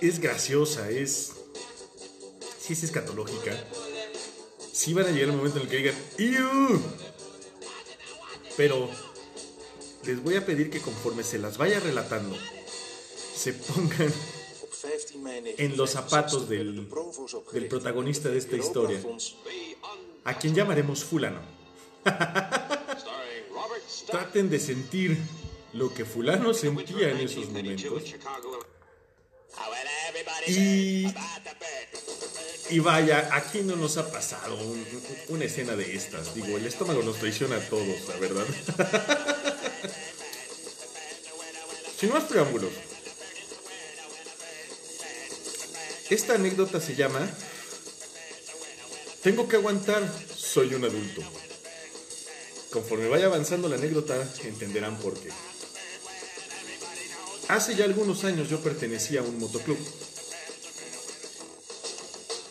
[0.00, 1.32] es graciosa, es...
[2.58, 3.52] Sí es escatológica.
[4.72, 6.82] Sí van a llegar el momento en el que digan ¡Iu!
[8.56, 8.88] Pero
[10.04, 12.36] les voy a pedir que conforme se las vaya relatando,
[13.36, 14.12] se pongan
[15.26, 16.86] en los zapatos del,
[17.68, 19.00] protagonista de esta historia,
[20.24, 21.40] a quien llamaremos fulano.
[24.10, 25.18] Traten de sentir
[25.72, 28.14] lo que fulano sentía en esos momentos.
[30.46, 31.06] Y,
[32.70, 34.84] y vaya, aquí no nos ha pasado un-
[35.28, 36.34] una escena de estas.
[36.34, 38.44] Digo, el estómago nos traiciona a todos, la verdad.
[41.98, 42.70] Sin más preámbulos.
[46.14, 47.28] Esta anécdota se llama
[49.24, 51.22] Tengo que aguantar, soy un adulto.
[52.70, 55.30] Conforme vaya avanzando la anécdota, entenderán por qué.
[57.48, 59.76] Hace ya algunos años yo pertenecía a un motoclub.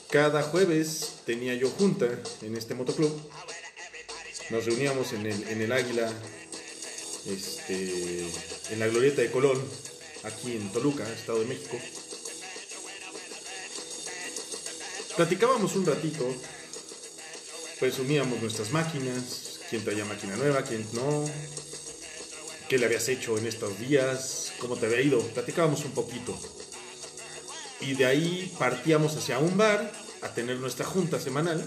[0.09, 2.09] Cada jueves tenía yo junta
[2.41, 3.17] en este motoclub.
[4.49, 6.11] Nos reuníamos en el, en el Águila,
[7.27, 8.27] este,
[8.71, 9.63] en la Glorieta de Colón,
[10.23, 11.79] aquí en Toluca, Estado de México.
[15.15, 16.25] Platicábamos un ratito,
[17.79, 21.25] presumíamos nuestras máquinas, quién traía máquina nueva, quién no,
[22.67, 26.35] qué le habías hecho en estos días, cómo te había ido, platicábamos un poquito.
[27.79, 29.91] Y de ahí partíamos hacia un bar
[30.23, 31.63] a tener nuestra junta semanal,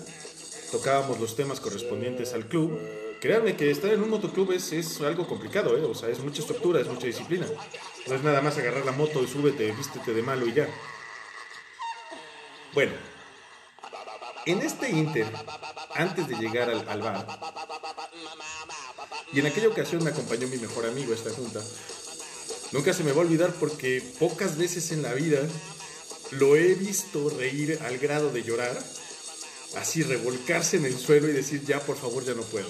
[0.72, 2.76] tocábamos los temas correspondientes al club.
[3.20, 5.84] Créanme que estar en un motoclub es, es algo complicado, ¿eh?
[5.84, 7.46] o sea, es mucha estructura, es mucha disciplina.
[8.08, 10.68] No es nada más agarrar la moto y súbete, vístete de malo y ya.
[12.74, 12.92] Bueno,
[14.46, 15.26] en este inter,
[15.94, 17.26] antes de llegar al, bar,
[19.32, 21.60] y en aquella ocasión me acompañó mi mejor amigo a esta junta,
[22.70, 25.40] nunca se me va a olvidar porque pocas veces en la vida
[26.30, 28.80] lo he visto reír al grado de llorar,
[29.76, 32.68] así revolcarse en el suelo y decir, ya por favor, ya no puedo.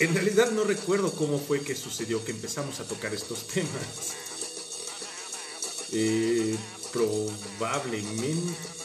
[0.00, 4.14] En realidad no recuerdo cómo fue que sucedió que empezamos a tocar estos temas.
[5.90, 6.54] Eh,
[6.92, 8.77] probablemente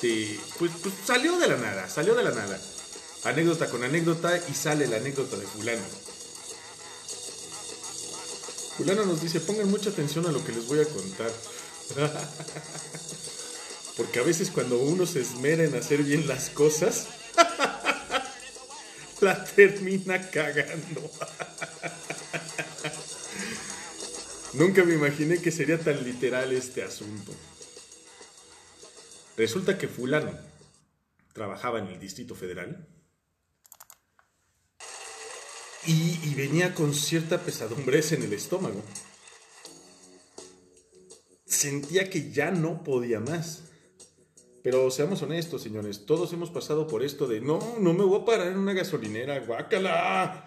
[0.00, 2.60] pues, pues salió de la nada, salió de la nada.
[3.24, 5.82] Anécdota con anécdota y sale la anécdota de fulano.
[8.76, 11.30] Fulano nos dice, pongan mucha atención a lo que les voy a contar.
[13.96, 17.08] Porque a veces cuando uno se esmera en hacer bien las cosas,
[19.20, 21.10] la termina cagando.
[24.54, 27.34] Nunca me imaginé que sería tan literal este asunto.
[29.40, 30.32] Resulta que fulano
[31.32, 32.86] trabajaba en el Distrito Federal
[35.86, 38.82] y, venía con cierta pesadumbrez en el estómago.
[41.46, 43.62] Sentía que ya no podía más.
[44.62, 48.24] Pero seamos honestos, señores, todos hemos pasado por esto de no, no me voy a
[48.26, 50.46] parar en una gasolinera, guácala.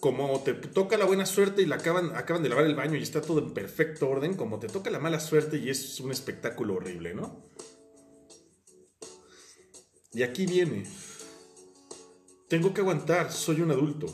[0.00, 3.02] Como te toca la buena suerte y la acaban, acaban de lavar el baño y
[3.02, 6.74] está todo en perfecto orden, como te toca la mala suerte y es un espectáculo
[6.74, 7.44] horrible, ¿no?
[10.12, 10.84] Y aquí viene.
[12.48, 14.06] Tengo que aguantar, soy un adulto.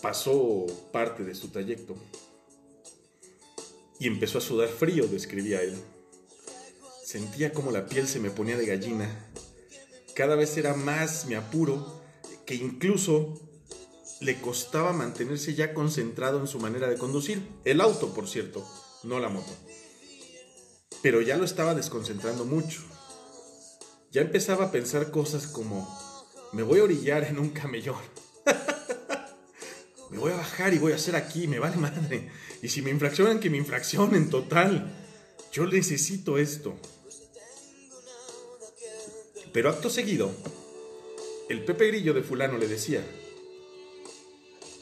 [0.00, 1.96] Pasó parte de su trayecto
[3.98, 5.76] y empezó a sudar frío, describía él.
[7.04, 9.08] Sentía como la piel se me ponía de gallina.
[10.14, 11.99] Cada vez era más mi apuro,
[12.50, 13.38] que incluso
[14.20, 17.48] le costaba mantenerse ya concentrado en su manera de conducir.
[17.64, 18.68] El auto, por cierto,
[19.04, 19.52] no la moto.
[21.00, 22.80] Pero ya lo estaba desconcentrando mucho.
[24.10, 25.88] Ya empezaba a pensar cosas como,
[26.50, 28.02] me voy a orillar en un camellón.
[30.10, 32.32] me voy a bajar y voy a hacer aquí, me vale madre.
[32.62, 34.92] Y si me infraccionan, que me infraccionen total.
[35.52, 36.74] Yo necesito esto.
[39.52, 40.32] Pero acto seguido,
[41.50, 43.04] el Pepe Grillo de fulano le decía,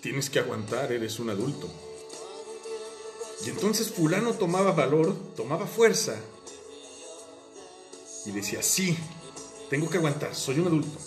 [0.02, 1.66] tienes que aguantar, eres un adulto.
[3.42, 6.14] Y entonces fulano tomaba valor, tomaba fuerza
[8.26, 8.98] y decía, sí,
[9.70, 10.98] tengo que aguantar, soy un adulto.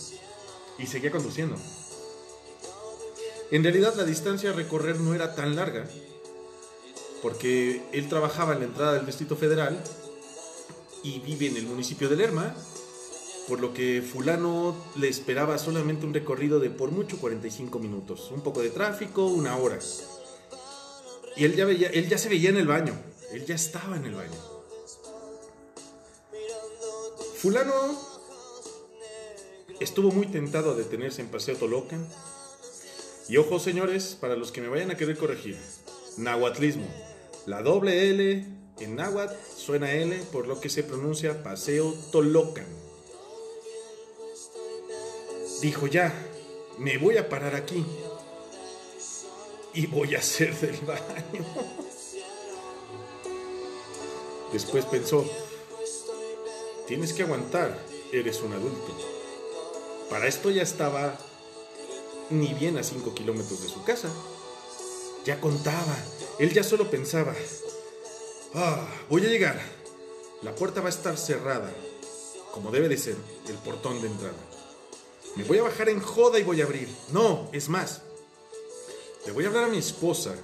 [0.79, 1.55] Y seguía conduciendo.
[3.51, 5.87] En realidad la distancia a recorrer no era tan larga,
[7.21, 9.79] porque él trabajaba en la entrada del Distrito Federal
[11.03, 12.55] y vive en el municipio de Lerma,
[13.51, 18.39] por lo que fulano le esperaba solamente un recorrido de por mucho 45 minutos, un
[18.39, 19.77] poco de tráfico, una hora.
[21.35, 22.97] Y él ya, veía, él ya se veía en el baño,
[23.33, 24.39] él ya estaba en el baño.
[27.39, 27.73] Fulano
[29.81, 32.07] estuvo muy tentado a detenerse en Paseo Tolocan.
[33.27, 35.57] Y ojo, señores, para los que me vayan a querer corregir,
[36.15, 36.87] nahuatlismo.
[37.45, 38.45] La doble L
[38.79, 42.90] en náhuatl suena L, por lo que se pronuncia Paseo Tolocan.
[45.61, 46.11] Dijo ya,
[46.79, 47.85] me voy a parar aquí
[49.73, 51.45] y voy a hacer del baño.
[54.51, 55.23] Después pensó,
[56.87, 57.77] tienes que aguantar,
[58.11, 58.97] eres un adulto.
[60.09, 61.17] Para esto ya estaba
[62.31, 64.09] ni bien a 5 kilómetros de su casa.
[65.25, 65.95] Ya contaba,
[66.39, 67.35] él ya solo pensaba,
[68.55, 69.61] ah, voy a llegar.
[70.41, 71.71] La puerta va a estar cerrada,
[72.51, 73.15] como debe de ser,
[73.47, 74.33] el portón de entrada.
[75.35, 76.89] Me voy a bajar en joda y voy a abrir.
[77.11, 78.01] No, es más,
[79.25, 80.35] le voy a hablar a mi esposa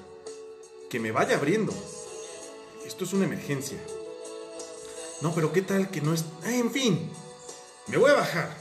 [0.90, 1.74] que me vaya abriendo.
[2.86, 3.78] Esto es una emergencia.
[5.22, 6.24] No, pero ¿qué tal que no es...
[6.44, 7.10] Ah, en fin,
[7.88, 8.56] me voy a bajar.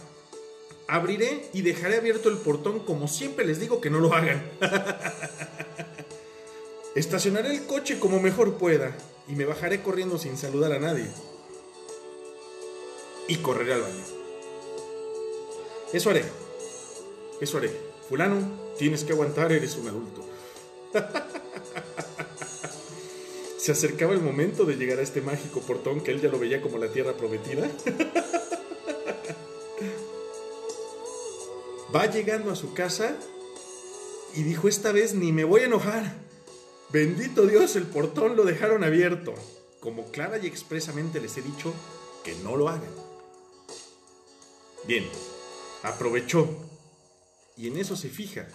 [0.88, 4.50] Abriré y dejaré abierto el portón como siempre les digo que no lo hagan.
[6.94, 8.96] Estacionaré el coche como mejor pueda
[9.28, 11.08] y me bajaré corriendo sin saludar a nadie.
[13.28, 14.25] Y correré al baño.
[15.93, 16.24] Eso haré.
[17.41, 17.70] Eso haré.
[18.09, 18.39] Fulano,
[18.78, 20.24] tienes que aguantar, eres un adulto.
[23.59, 26.62] Se acercaba el momento de llegar a este mágico portón que él ya lo veía
[26.62, 27.68] como la tierra prometida.
[31.95, 33.16] Va llegando a su casa
[34.34, 36.14] y dijo, esta vez ni me voy a enojar.
[36.91, 39.34] Bendito Dios, el portón lo dejaron abierto.
[39.80, 41.72] Como clara y expresamente les he dicho
[42.22, 42.91] que no lo hagan.
[44.87, 45.05] Bien,
[45.87, 46.49] aprovechó.
[47.57, 48.47] Y en eso se fija.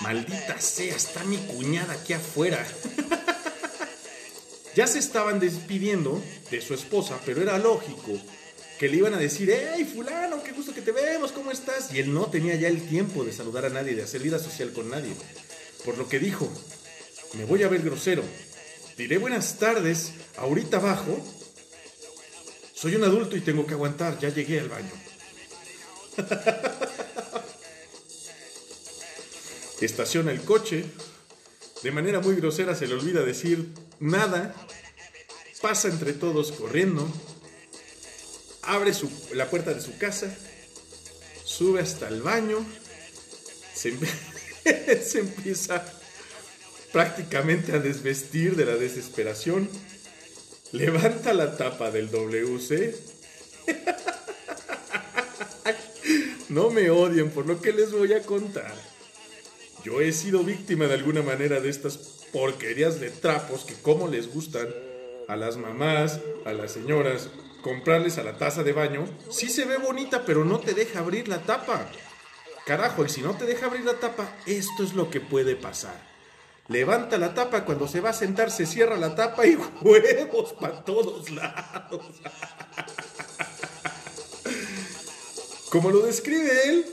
[0.00, 2.64] Maldita sea, está mi cuñada aquí afuera.
[4.76, 8.12] ya se estaban despidiendo de su esposa, pero era lógico
[8.78, 11.92] que le iban a decir, hey fulano, qué gusto que te vemos, ¿cómo estás?
[11.92, 14.72] Y él no tenía ya el tiempo de saludar a nadie, de hacer vida social
[14.72, 15.14] con nadie.
[15.84, 16.48] Por lo que dijo,
[17.34, 18.22] me voy a ver grosero.
[18.98, 21.18] Diré buenas tardes, ahorita abajo.
[22.74, 24.92] Soy un adulto y tengo que aguantar, ya llegué al baño.
[29.80, 30.84] Estaciona el coche.
[31.82, 33.68] De manera muy grosera se le olvida decir
[34.00, 34.54] nada.
[35.60, 37.06] Pasa entre todos corriendo.
[38.62, 38.92] Abre
[39.34, 40.34] la puerta de su casa.
[41.44, 42.64] Sube hasta el baño.
[43.74, 43.94] Se,
[45.04, 45.84] se empieza
[46.92, 49.68] prácticamente a desvestir de la desesperación.
[50.72, 52.96] Levanta la tapa del WC.
[56.56, 58.74] No me odien por lo que les voy a contar.
[59.84, 61.98] Yo he sido víctima de alguna manera de estas
[62.32, 64.66] porquerías de trapos que como les gustan
[65.28, 67.28] a las mamás, a las señoras,
[67.60, 69.04] comprarles a la taza de baño.
[69.28, 71.90] Sí se ve bonita, pero no te deja abrir la tapa.
[72.64, 76.00] Carajo, y si no te deja abrir la tapa, esto es lo que puede pasar.
[76.68, 80.82] levanta la tapa, cuando se va a sentar se cierra la tapa y huevos para
[80.82, 82.00] todos lados.
[85.70, 86.86] Como lo describe él,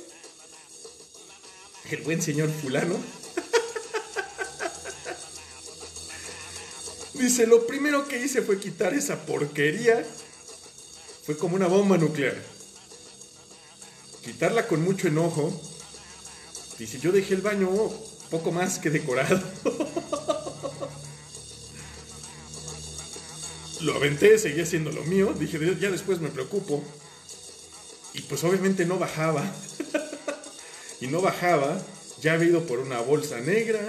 [1.91, 2.95] el buen señor fulano,
[7.13, 10.05] dice, lo primero que hice fue quitar esa porquería,
[11.26, 12.36] fue como una bomba nuclear.
[14.24, 15.53] Quitarla con mucho enojo.
[16.80, 17.69] Dice, yo dejé el baño
[18.30, 19.41] poco más que decorado.
[23.82, 25.34] lo aventé, seguía haciendo lo mío.
[25.38, 26.84] Dije, ya después me preocupo.
[28.14, 29.43] Y pues obviamente no bajaba.
[31.01, 31.82] y no bajaba.
[32.22, 33.82] Ya había ido por una bolsa negra.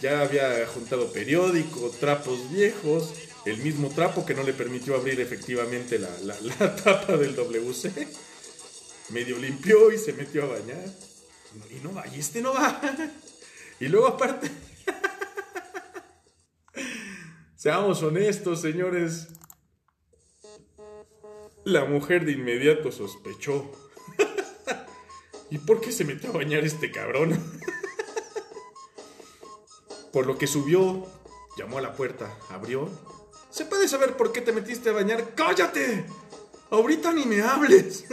[0.00, 3.12] Ya había juntado periódico, trapos viejos.
[3.44, 8.08] El mismo trapo que no le permitió abrir efectivamente la, la, la tapa del WC.
[9.10, 10.84] Medio limpió y se metió a bañar.
[11.70, 12.80] Y no va, y este no va.
[13.80, 14.50] Y luego aparte...
[17.54, 19.28] Seamos honestos, señores.
[21.68, 23.70] La mujer de inmediato sospechó.
[25.50, 27.38] ¿Y por qué se metió a bañar este cabrón?
[30.14, 31.04] por lo que subió,
[31.58, 32.88] llamó a la puerta, abrió.
[33.50, 35.34] ¿Se puede saber por qué te metiste a bañar?
[35.34, 36.06] ¡Cállate!
[36.70, 38.06] Ahorita ni me hables.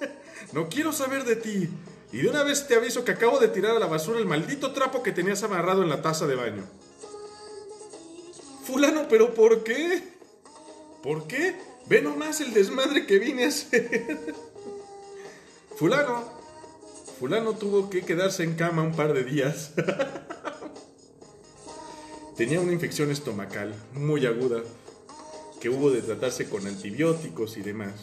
[0.54, 1.68] no quiero saber de ti.
[2.12, 4.72] Y de una vez te aviso que acabo de tirar a la basura el maldito
[4.72, 6.64] trapo que tenías amarrado en la taza de baño.
[8.64, 10.02] Fulano, pero ¿por qué?
[11.02, 11.71] ¿Por qué?
[11.86, 14.34] Ve nomás el desmadre que vine a hacer.
[15.76, 16.42] Fulano.
[17.18, 19.72] Fulano tuvo que quedarse en cama un par de días.
[22.36, 24.62] Tenía una infección estomacal muy aguda
[25.60, 27.94] que hubo de tratarse con antibióticos y demás.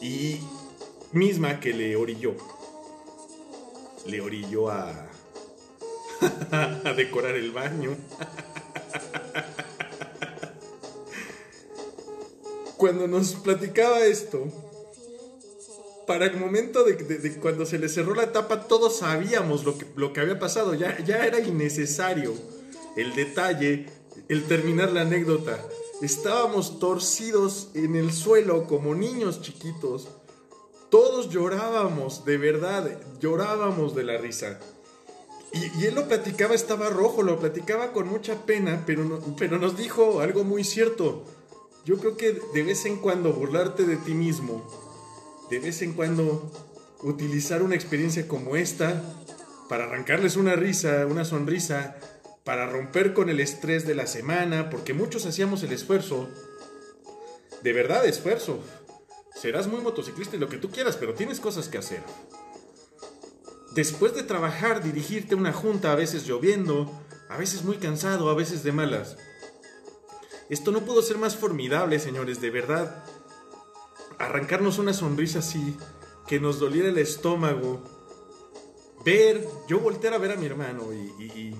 [0.00, 0.40] Y
[1.12, 2.36] misma que le orilló.
[4.06, 5.08] Le orilló a,
[6.52, 7.96] a decorar el baño.
[12.78, 14.46] Cuando nos platicaba esto,
[16.06, 20.38] para el momento de, cuando se le cerró la tapa, todos sabíamos lo que, había
[20.38, 20.74] pasado.
[20.74, 22.34] Ya, era innecesario
[22.96, 23.86] el detalle,
[24.28, 25.58] el terminar la anécdota.
[26.00, 30.08] Estábamos torcidos en el suelo como niños chiquitos.
[30.88, 34.60] Todos llorábamos, de verdad, llorábamos de la risa.
[35.52, 40.44] Y, él lo platicaba, estaba rojo, lo platicaba con mucha pena, pero nos dijo algo
[40.44, 41.24] muy cierto.
[41.84, 44.62] Yo creo que de vez en cuando burlarte de ti mismo,
[45.50, 46.50] de vez en cuando
[47.02, 49.02] utilizar una experiencia como esta
[49.68, 51.96] para arrancarles una risa, una sonrisa,
[52.44, 56.28] para romper con el estrés de la semana, porque muchos hacíamos el esfuerzo,
[57.62, 58.60] de verdad esfuerzo.
[59.34, 62.02] Serás muy motociclista y lo que tú quieras, pero tienes cosas que hacer.
[63.74, 66.90] Después de trabajar, dirigirte a una junta, a veces lloviendo,
[67.28, 69.16] a veces muy cansado, a veces de malas.
[70.50, 73.04] Esto no pudo ser más formidable, señores, de verdad.
[74.18, 75.76] Arrancarnos una sonrisa así,
[76.26, 77.82] que nos doliera el estómago.
[79.04, 81.56] Ver, yo voltear a ver a mi hermano y, y-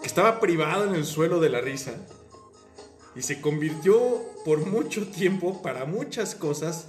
[0.00, 1.94] que estaba privado en el suelo de la risa.
[3.16, 3.96] Y se convirtió
[4.44, 6.86] por mucho tiempo, para muchas cosas,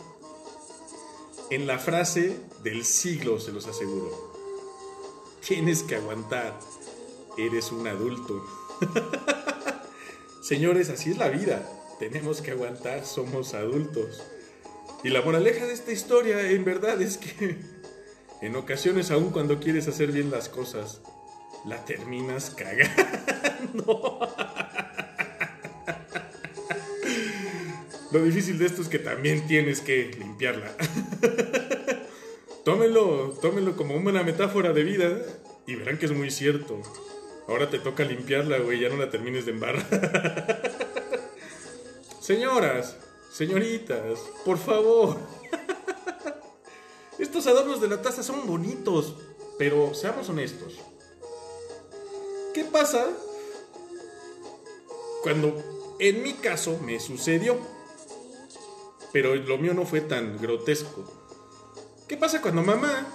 [1.50, 4.12] en la frase del siglo, se los aseguro.
[5.48, 6.60] Tienes que aguantar.
[7.38, 8.44] Eres un adulto.
[10.42, 11.64] Señores, así es la vida.
[12.00, 14.24] Tenemos que aguantar, somos adultos.
[15.04, 17.58] Y la moraleja de esta historia, en verdad, es que
[18.42, 21.02] en ocasiones, aun cuando quieres hacer bien las cosas,
[21.66, 24.20] la terminas cagando.
[28.12, 30.72] Lo difícil de esto es que también tienes que limpiarla.
[32.66, 35.22] tómenlo, tómenlo como una metáfora de vida
[35.68, 36.82] y verán que es muy cierto.
[37.50, 39.84] Ahora te toca limpiarla, güey, ya no la termines de embarrar.
[42.22, 42.96] Señoras,
[43.34, 45.18] señoritas, por favor.
[47.18, 49.16] Estos adornos de la taza son bonitos,
[49.58, 50.76] pero seamos honestos.
[52.54, 53.08] ¿Qué pasa
[55.24, 55.58] cuando
[55.98, 57.58] en mi caso me sucedió?
[59.12, 61.04] Pero lo mío no fue tan grotesco.
[62.08, 63.08] ¿Qué pasa cuando mamá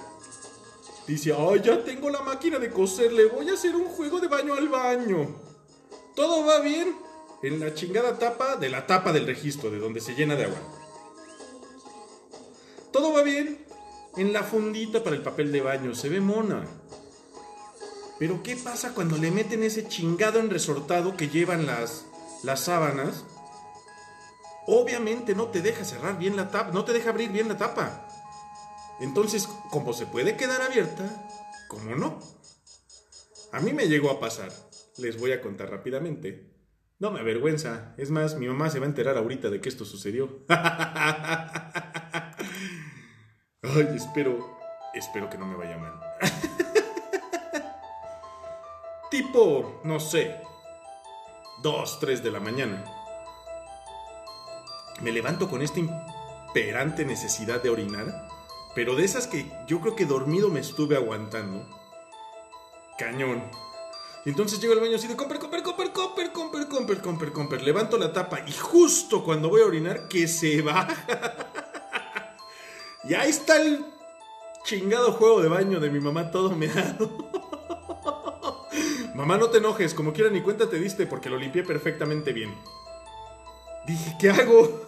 [1.06, 4.28] dice, ay, ya tengo la máquina de coser, le voy a hacer un juego de
[4.28, 5.34] baño al baño?
[6.14, 6.96] Todo va bien
[7.42, 10.58] en la chingada tapa de la tapa del registro, de donde se llena de agua.
[12.92, 13.66] Todo va bien
[14.16, 16.64] en la fundita para el papel de baño, se ve mona.
[18.18, 22.06] Pero ¿qué pasa cuando le meten ese chingado en resortado que llevan las,
[22.42, 23.24] las sábanas?
[24.66, 28.03] Obviamente no te deja cerrar bien la tapa, no te deja abrir bien la tapa.
[29.00, 31.04] Entonces, como se puede quedar abierta,
[31.68, 32.20] ¿cómo no?
[33.52, 34.52] A mí me llegó a pasar.
[34.98, 36.54] Les voy a contar rápidamente.
[36.98, 37.94] No me avergüenza.
[37.96, 40.40] Es más, mi mamá se va a enterar ahorita de que esto sucedió.
[43.62, 44.58] Ay, espero,
[44.94, 46.00] espero que no me vaya mal.
[49.10, 50.40] tipo, no sé,
[51.62, 52.84] 2, 3 de la mañana.
[55.00, 58.28] Me levanto con esta imperante necesidad de orinar,
[58.74, 61.64] pero de esas que yo creo que dormido me estuve aguantando.
[62.98, 63.42] Cañón.
[64.24, 67.62] Y entonces llego al baño así de comper, comper, comper, comper, comper, comper, comper, comper.
[67.62, 71.50] Levanto la tapa y justo cuando voy a orinar, que se baja.
[73.04, 73.84] y ahí está el
[74.64, 77.30] chingado juego de baño de mi mamá todo meado.
[79.14, 82.54] mamá, no te enojes, como quiera ni cuenta te diste porque lo limpié perfectamente bien.
[83.86, 84.86] Dije, ¿qué hago?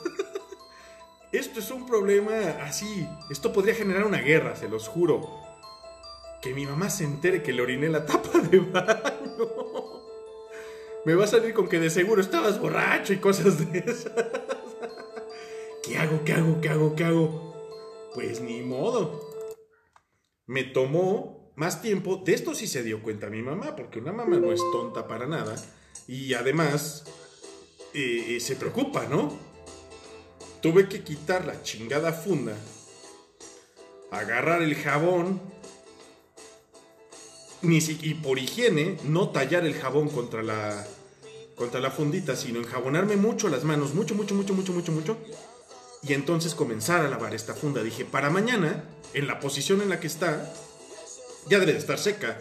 [1.33, 3.09] Esto es un problema así.
[3.31, 5.29] Esto podría generar una guerra, se los juro.
[6.41, 9.67] Que mi mamá se entere que le oriné la tapa de baño.
[11.05, 14.13] Me va a salir con que de seguro estabas borracho y cosas de esas.
[15.85, 16.25] ¿Qué hago?
[16.25, 16.61] ¿Qué hago?
[16.61, 16.97] ¿Qué hago?
[16.97, 17.55] ¿Qué hago?
[18.15, 19.21] Pues ni modo.
[20.47, 22.23] Me tomó más tiempo.
[22.25, 25.27] De esto sí se dio cuenta mi mamá, porque una mamá no es tonta para
[25.27, 25.57] nada.
[26.09, 27.05] Y además
[27.95, 29.46] eh, eh, se preocupa, ¿no?
[30.67, 32.57] Tuve que quitar la chingada funda,
[34.11, 35.41] agarrar el jabón,
[37.63, 40.85] ni si, y por higiene, no tallar el jabón contra la,
[41.55, 45.17] contra la fundita, sino enjabonarme mucho las manos, mucho, mucho, mucho, mucho, mucho, mucho.
[46.03, 47.85] Y entonces comenzar a lavar esta funda.
[47.85, 48.83] Dije, para mañana,
[49.15, 50.53] en la posición en la que está,
[51.49, 52.41] ya debe de estar seca.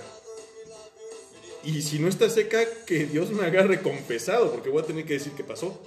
[1.63, 2.57] Y si no está seca,
[2.87, 5.79] que Dios me agarre confesado, porque voy a tener que decir qué pasó.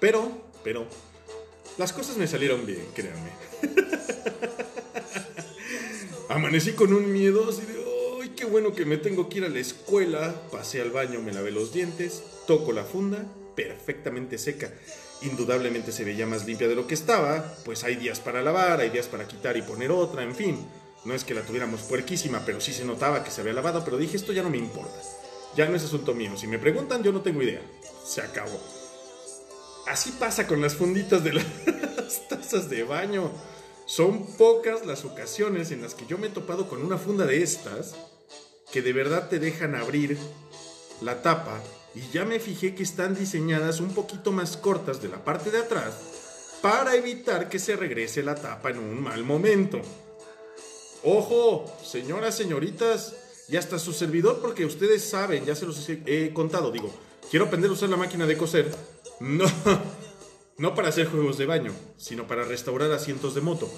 [0.00, 0.86] Pero, pero,
[1.78, 3.30] las cosas me salieron bien, créanme.
[6.28, 7.82] Amanecí con un miedo así de,
[8.22, 10.42] ¡ay, qué bueno que me tengo que ir a la escuela!
[10.52, 13.24] Pasé al baño, me lavé los dientes, toco la funda,
[13.56, 14.72] perfectamente seca.
[15.22, 18.90] Indudablemente se veía más limpia de lo que estaba, pues hay días para lavar, hay
[18.90, 20.58] días para quitar y poner otra, en fin.
[21.04, 23.96] No es que la tuviéramos puerquísima, pero sí se notaba que se había lavado, pero
[23.96, 25.00] dije, esto ya no me importa.
[25.56, 26.36] Ya no es asunto mío.
[26.36, 27.62] Si me preguntan, yo no tengo idea.
[28.04, 28.60] Se acabó.
[29.90, 31.44] Así pasa con las funditas de las
[32.28, 33.32] tazas de baño.
[33.86, 37.42] Son pocas las ocasiones en las que yo me he topado con una funda de
[37.42, 37.96] estas
[38.70, 40.16] que de verdad te dejan abrir
[41.00, 41.60] la tapa
[41.92, 45.58] y ya me fijé que están diseñadas un poquito más cortas de la parte de
[45.58, 45.94] atrás
[46.62, 49.80] para evitar que se regrese la tapa en un mal momento.
[51.02, 53.16] Ojo, señoras, señoritas,
[53.48, 56.92] y hasta su servidor, porque ustedes saben, ya se los he contado, digo,
[57.28, 58.70] quiero aprender a usar la máquina de coser.
[59.20, 59.44] No,
[60.56, 63.70] no para hacer juegos de baño, sino para restaurar asientos de moto.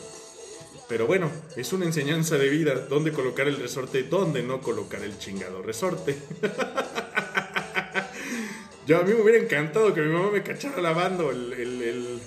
[0.89, 5.19] Pero bueno, es una enseñanza de vida, dónde colocar el resorte, dónde no colocar el
[5.19, 6.17] chingado resorte.
[8.87, 12.21] Yo a mí me hubiera encantado que mi mamá me cachara lavando el,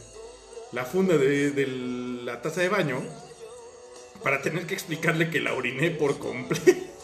[0.72, 3.04] la funda de, de la taza de baño
[4.24, 6.95] para tener que explicarle que la oriné por completo.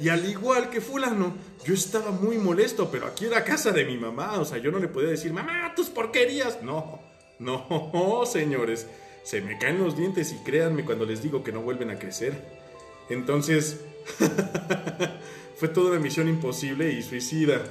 [0.00, 3.96] Y al igual que fulano, yo estaba muy molesto, pero aquí era casa de mi
[3.96, 6.62] mamá, o sea, yo no le podía decir, mamá, tus porquerías.
[6.62, 7.00] No,
[7.38, 8.86] no, señores,
[9.22, 12.62] se me caen los dientes y créanme cuando les digo que no vuelven a crecer.
[13.08, 13.80] Entonces,
[15.56, 17.62] fue toda una misión imposible y suicida.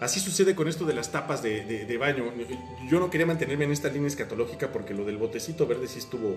[0.00, 2.32] Así sucede con esto de las tapas de, baño.
[2.88, 6.36] Yo no quería mantenerme en esta línea escatológica porque lo del botecito verde sí estuvo...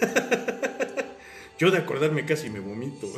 [1.60, 3.06] Yo de acordarme casi me vomito.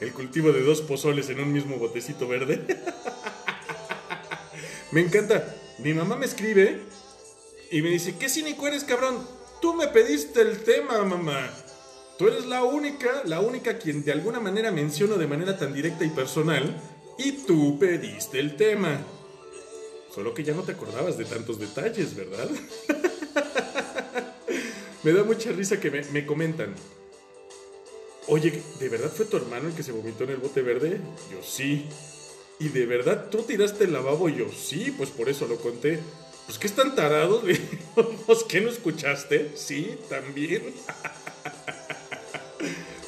[0.00, 2.64] El cultivo de dos pozoles en un mismo botecito verde.
[4.90, 5.54] Me encanta.
[5.78, 6.80] Mi mamá me escribe
[7.70, 9.18] y me dice, ¿qué cínico eres, cabrón?
[9.62, 11.48] Tú me pediste el tema, mamá.
[12.18, 16.04] Tú eres la única, la única quien de alguna manera menciono de manera tan directa
[16.04, 16.76] y personal.
[17.18, 18.98] Y tú pediste el tema.
[20.14, 22.48] Solo que ya no te acordabas de tantos detalles, ¿verdad?
[25.02, 26.74] me da mucha risa que me, me comentan.
[28.26, 31.00] Oye, ¿de verdad fue tu hermano el que se vomitó en el bote verde?
[31.32, 31.86] Yo sí.
[32.58, 34.28] ¿Y de verdad tú tiraste el lavabo?
[34.28, 36.00] Yo sí, pues por eso lo conté.
[36.46, 37.44] Pues que están tarados,
[38.26, 39.52] pues que no escuchaste?
[39.54, 40.62] Sí, también.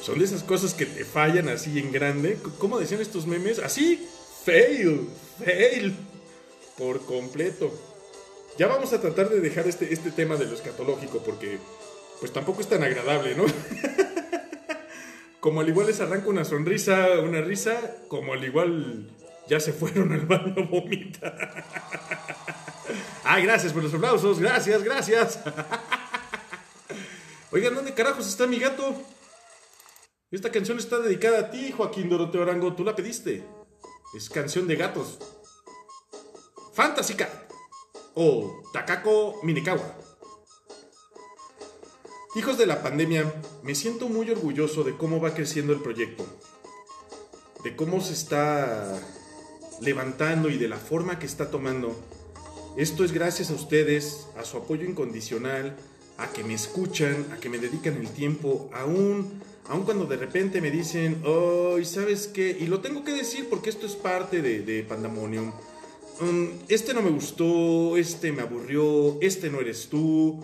[0.01, 2.37] Son de esas cosas que te fallan así en grande.
[2.57, 3.59] ¿Cómo decían estos memes?
[3.59, 4.05] Así,
[4.43, 5.07] fail,
[5.43, 5.95] fail,
[6.77, 7.71] por completo.
[8.57, 11.59] Ya vamos a tratar de dejar este, este tema de lo escatológico porque
[12.23, 13.43] pues tampoco es tan agradable, ¿no?
[15.41, 19.11] como al igual les arranca una sonrisa, una risa, como al igual
[19.49, 21.65] ya se fueron al baño a vomitar.
[23.25, 25.41] Ay, gracias por los aplausos, gracias, gracias.
[27.51, 28.95] Oigan, ¿dónde carajos está mi gato?
[30.31, 32.73] Esta canción está dedicada a ti, Joaquín Doroteo Arango.
[32.73, 33.43] Tú la pediste.
[34.15, 35.19] Es canción de gatos.
[36.71, 37.51] Fantasy Cat.
[38.13, 40.02] O Takako Minekawa.
[42.35, 43.31] Hijos de la pandemia,
[43.61, 46.25] me siento muy orgulloso de cómo va creciendo el proyecto.
[47.63, 48.99] De cómo se está
[49.81, 51.95] levantando y de la forma que está tomando.
[52.75, 55.75] Esto es gracias a ustedes, a su apoyo incondicional,
[56.17, 60.59] a que me escuchan, a que me dedican el tiempo, aún, aún cuando de repente
[60.59, 62.57] me dicen, oh, ¿sabes qué?
[62.59, 65.51] Y lo tengo que decir porque esto es parte de, de Pandemonium.
[66.19, 70.43] Um, este no me gustó, este me aburrió, este no eres tú.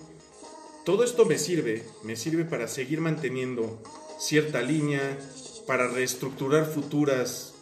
[0.90, 3.80] Todo esto me sirve, me sirve para seguir manteniendo
[4.18, 5.20] cierta línea,
[5.68, 7.54] para reestructurar futuras,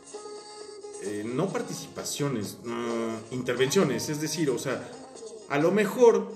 [1.03, 2.57] eh, no participaciones,
[3.31, 4.89] intervenciones, es decir, o sea,
[5.49, 6.31] a lo mejor,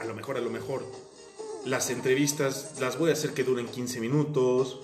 [0.00, 0.86] a lo mejor, a lo mejor,
[1.66, 4.80] las entrevistas las voy a hacer que duren 15 minutos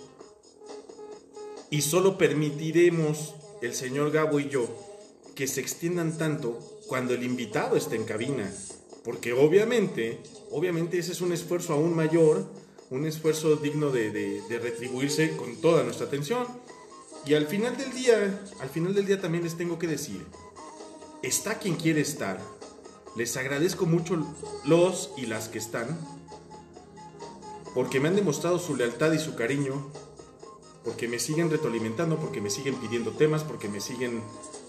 [1.70, 3.32] y solo permitiremos
[3.62, 4.68] el señor Gabo y yo
[5.34, 6.58] que se extiendan tanto
[6.88, 8.52] cuando el invitado esté en cabina.
[9.10, 10.20] Porque obviamente,
[10.52, 12.44] obviamente ese es un esfuerzo aún mayor,
[12.90, 16.46] un esfuerzo digno de, de- de retribuirse con toda nuestra atención.
[17.26, 20.24] Y al final del día, al final del día también les tengo que decir,
[21.24, 22.40] está quien quiere estar.
[23.16, 24.24] Les agradezco mucho
[24.64, 25.98] los y las que están,
[27.74, 29.90] porque me han demostrado su lealtad y su cariño,
[30.84, 34.22] porque me siguen retroalimentando, porque me siguen pidiendo temas, porque me siguen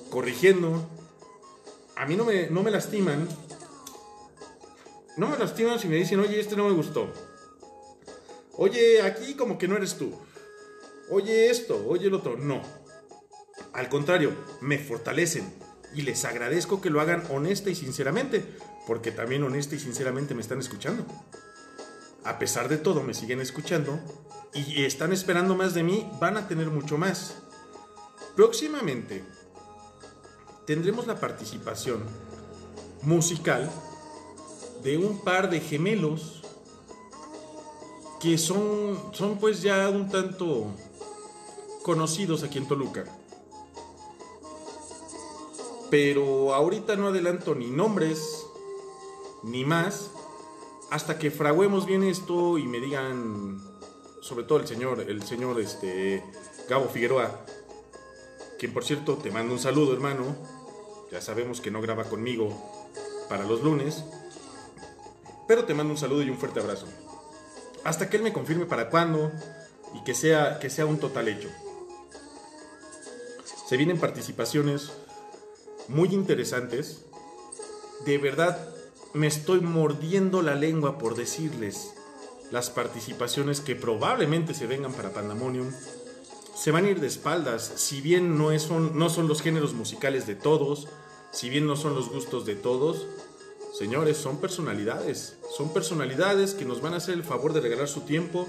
[0.10, 0.84] corrigiendo.
[1.96, 3.30] A mí no me, no me lastiman.
[5.18, 7.12] No me lastiman si me dicen, oye, este no me gustó.
[8.54, 10.14] Oye, aquí como que no eres tú.
[11.10, 12.38] Oye esto, oye el otro.
[12.38, 12.62] No.
[13.74, 15.54] Al contrario, me fortalecen.
[15.94, 18.44] Y les agradezco que lo hagan honesta y sinceramente.
[18.88, 21.06] Porque también honesta y sinceramente me están escuchando.
[22.24, 24.00] A pesar de todo, me siguen escuchando.
[24.54, 26.10] Y están esperando más de mí.
[26.20, 27.36] Van a tener mucho más.
[28.36, 29.24] Próximamente
[30.66, 32.04] tendremos la participación
[33.02, 33.70] musical
[34.84, 36.42] de un par de gemelos
[38.20, 40.68] que son, son pues ya un tanto
[41.84, 43.06] conocidos aquí en Toluca.
[45.90, 48.46] Pero ahorita no adelanto ni nombres
[49.44, 50.12] ni más
[50.92, 53.60] hasta que fraguemos bien esto y me digan
[54.22, 56.24] sobre todo el señor el señor este
[56.70, 57.44] Gabo Figueroa
[58.60, 60.36] quien por cierto te mando un saludo hermano
[61.12, 62.56] ya sabemos que no graba conmigo
[63.30, 64.04] para los lunes
[65.52, 66.88] pero te mando un saludo y un fuerte abrazo
[67.84, 69.34] hasta que él me confirme para cuándo
[69.94, 71.50] y que sea, que sea un total hecho.
[73.68, 74.94] Se vienen participaciones
[75.90, 77.04] muy interesantes.
[78.06, 78.66] De verdad,
[79.14, 81.96] me estoy mordiendo la lengua por decirles
[82.50, 85.70] las participaciones que probablemente se vengan para Pandemonium.
[86.56, 89.74] Se van a ir de espaldas, si bien no, es, son, no son los géneros
[89.74, 90.88] musicales de todos,
[91.32, 93.06] si bien no son los gustos de todos,
[93.74, 95.38] Señores, son personalidades.
[95.58, 98.48] Son personalidades que nos van a hacer el favor de regalar su tiempo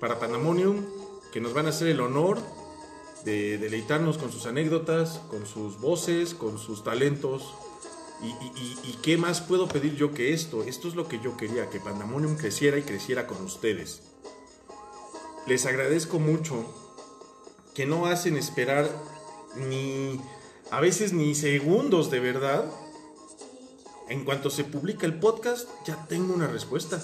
[0.00, 0.84] para Pandemonium,
[1.32, 2.38] que nos van a hacer el honor
[3.24, 7.54] de deleitarnos con sus anécdotas, con sus voces, con sus talentos.
[8.22, 10.64] Y, y- qué más puedo pedir yo que esto?
[10.64, 14.00] Esto es lo que yo quería, que Pandemonium creciera y creciera con ustedes.
[15.46, 16.64] Les agradezco mucho
[17.74, 18.90] que no hacen esperar
[19.56, 20.20] ni,
[20.70, 22.64] a veces ni segundos de verdad
[24.08, 27.02] en cuanto se publica el podcast, ya tengo una respuesta.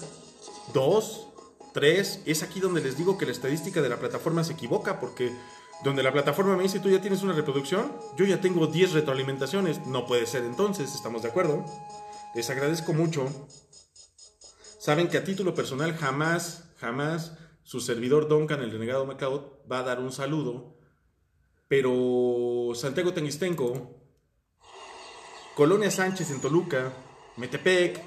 [0.72, 1.28] Dos,
[1.72, 5.32] tres, es aquí donde les digo que la estadística de la plataforma se equivoca, porque
[5.82, 9.86] donde la plataforma me dice tú ya tienes una reproducción, yo ya tengo 10 retroalimentaciones.
[9.86, 11.64] No puede ser entonces, ¿estamos de acuerdo?
[12.35, 13.28] Les agradezco mucho.
[14.78, 17.32] Saben que a título personal jamás, jamás
[17.62, 20.76] su servidor Duncan, el renegado Macao, va a dar un saludo.
[21.68, 24.03] Pero Santiago Tengistenco,
[25.55, 26.93] Colonia Sánchez en Toluca,
[27.36, 28.01] Metepec,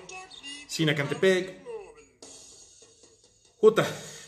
[0.68, 1.66] Sinacantepec,
[3.62, 3.88] Juta,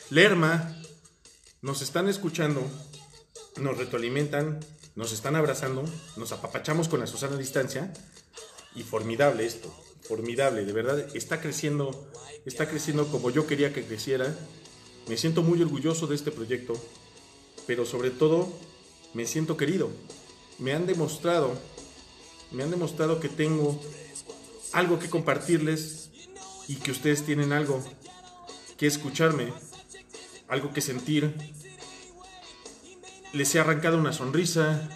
[0.09, 0.81] Lerma,
[1.61, 2.65] nos están escuchando,
[3.57, 4.61] nos retroalimentan,
[4.95, 5.83] nos están abrazando,
[6.15, 7.91] nos apapachamos con la Susana distancia
[8.73, 9.69] y formidable esto,
[10.07, 12.09] formidable, de verdad está creciendo,
[12.45, 14.33] está creciendo como yo quería que creciera.
[15.09, 16.73] Me siento muy orgulloso de este proyecto,
[17.67, 18.47] pero sobre todo
[19.13, 19.89] me siento querido.
[20.57, 21.59] Me han demostrado
[22.51, 23.79] me han demostrado que tengo
[24.73, 26.09] algo que compartirles
[26.67, 27.83] y que ustedes tienen algo
[28.77, 29.51] que escucharme,
[30.47, 31.35] algo que sentir.
[33.33, 34.89] Les he arrancado una sonrisa.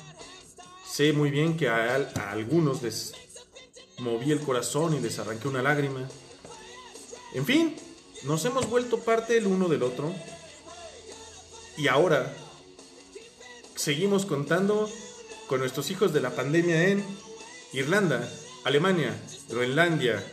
[0.90, 1.96] Sé muy bien que a,
[2.32, 3.14] algunos les
[4.00, 6.08] moví el corazón y les arranqué una lágrima.
[7.34, 7.76] En fin,
[8.24, 10.14] nos hemos vuelto parte el uno del otro.
[11.78, 12.36] Y ahora
[13.76, 14.90] seguimos contando
[15.48, 17.04] con nuestros hijos de la pandemia en
[17.74, 18.30] Irlanda,
[18.64, 19.14] Alemania,
[19.50, 20.24] Groenlandia.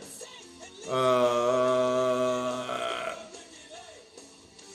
[0.89, 2.67] ah,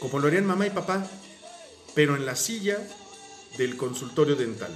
[0.00, 1.08] como lo harían mamá y papá,
[1.96, 2.78] pero en la silla
[3.56, 4.70] del consultorio dental,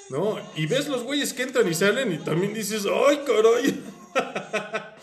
[0.09, 0.37] ¿No?
[0.55, 3.83] Y ves los güeyes que entran y salen y también dices, ¡ay, caray!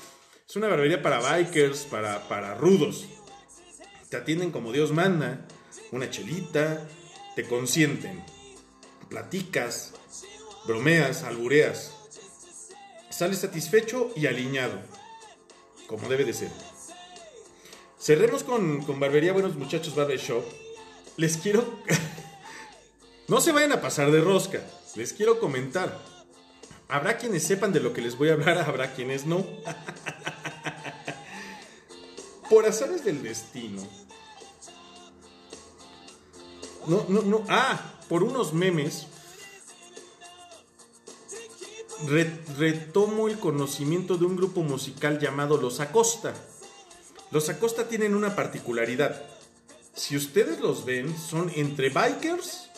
[0.48, 3.06] es una barbería para bikers, para, para rudos
[4.10, 5.46] te atienden como Dios manda,
[5.92, 6.84] una chelita,
[7.36, 8.22] te consienten,
[9.08, 9.92] platicas,
[10.66, 11.94] bromeas, albureas,
[13.08, 14.80] sales satisfecho y aliñado,
[15.86, 16.50] como debe de ser.
[18.00, 20.44] Cerremos con, con Barbería Buenos Muchachos Barber Shop.
[21.16, 21.78] Les quiero...
[23.28, 24.60] no se vayan a pasar de rosca,
[24.96, 25.98] les quiero comentar.
[26.88, 29.46] Habrá quienes sepan de lo que les voy a hablar, habrá quienes no.
[32.48, 33.82] Por azares del destino.
[36.86, 37.44] No, no, no.
[37.48, 39.06] Ah, por unos memes.
[42.06, 46.34] re- retomo el conocimiento de un grupo musical llamado Los Acosta.
[47.30, 49.22] Los Acosta tienen una particularidad.
[49.94, 52.69] Si ustedes los ven, son entre bikers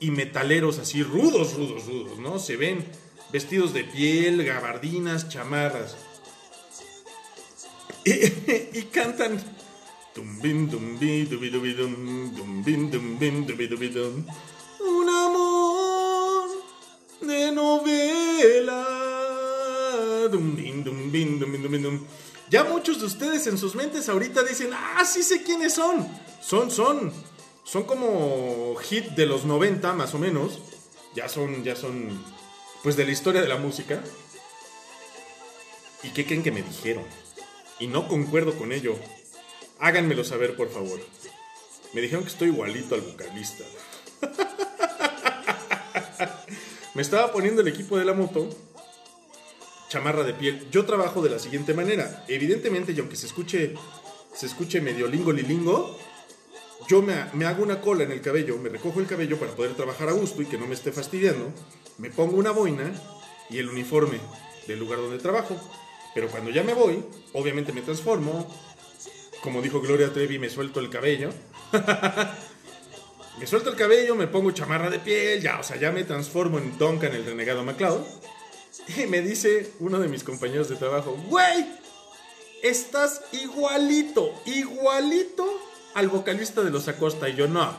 [0.00, 2.38] y metaleros así rudos, rudos, rudos, ¿no?
[2.38, 2.84] Se ven
[3.32, 5.96] vestidos de piel, gabardinas, chamarras.
[8.04, 8.10] Y,
[8.78, 9.38] y cantan.
[14.80, 16.48] Un amor
[17.20, 18.86] de novela.
[22.50, 26.08] Ya muchos de ustedes en sus mentes ahorita dicen, ah, sí sé quiénes son.
[26.40, 27.12] Son, son.
[27.68, 30.58] Son como hit de los 90 más o menos.
[31.14, 32.24] Ya son, ya son,
[32.82, 34.02] pues de la historia de la música.
[36.02, 37.04] ¿Y qué creen que me dijeron?
[37.78, 38.96] Y no concuerdo con ello.
[39.80, 40.98] Háganmelo saber, por favor.
[41.92, 43.64] Me dijeron que estoy igualito al vocalista.
[46.94, 48.48] Me estaba poniendo el equipo de la moto,
[49.90, 50.70] chamarra de piel.
[50.70, 52.24] Yo trabajo de la siguiente manera.
[52.28, 53.74] Evidentemente, y aunque se escuche,
[54.34, 55.98] se escuche medio lingo lilingo,
[56.88, 59.74] yo me, me hago una cola en el cabello, me recojo el cabello para poder
[59.74, 61.52] trabajar a gusto y que no me esté fastidiando.
[61.98, 62.90] Me pongo una boina
[63.50, 64.18] y el uniforme
[64.66, 65.54] del lugar donde trabajo.
[66.14, 67.04] Pero cuando ya me voy,
[67.34, 68.48] obviamente me transformo.
[69.42, 71.30] Como dijo Gloria Trevi, me suelto el cabello.
[73.38, 76.58] me suelto el cabello, me pongo chamarra de piel, ya, o sea, ya me transformo
[76.58, 78.00] en Duncan, el renegado MacLeod.
[78.96, 81.66] Y me dice uno de mis compañeros de trabajo, güey,
[82.62, 85.67] estás igualito, igualito
[85.98, 87.28] al vocalista de los Acosta.
[87.28, 87.76] Y yo, no.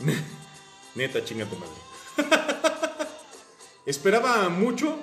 [0.94, 1.74] Neta, chinga tu madre.
[3.86, 4.98] Esperaba mucho,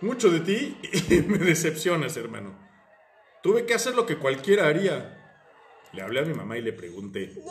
[0.00, 2.58] mucho de ti y me decepcionas, hermano.
[3.42, 5.16] Tuve que hacer lo que cualquiera haría.
[5.92, 7.42] Le hablé a mi mamá y le pregunté.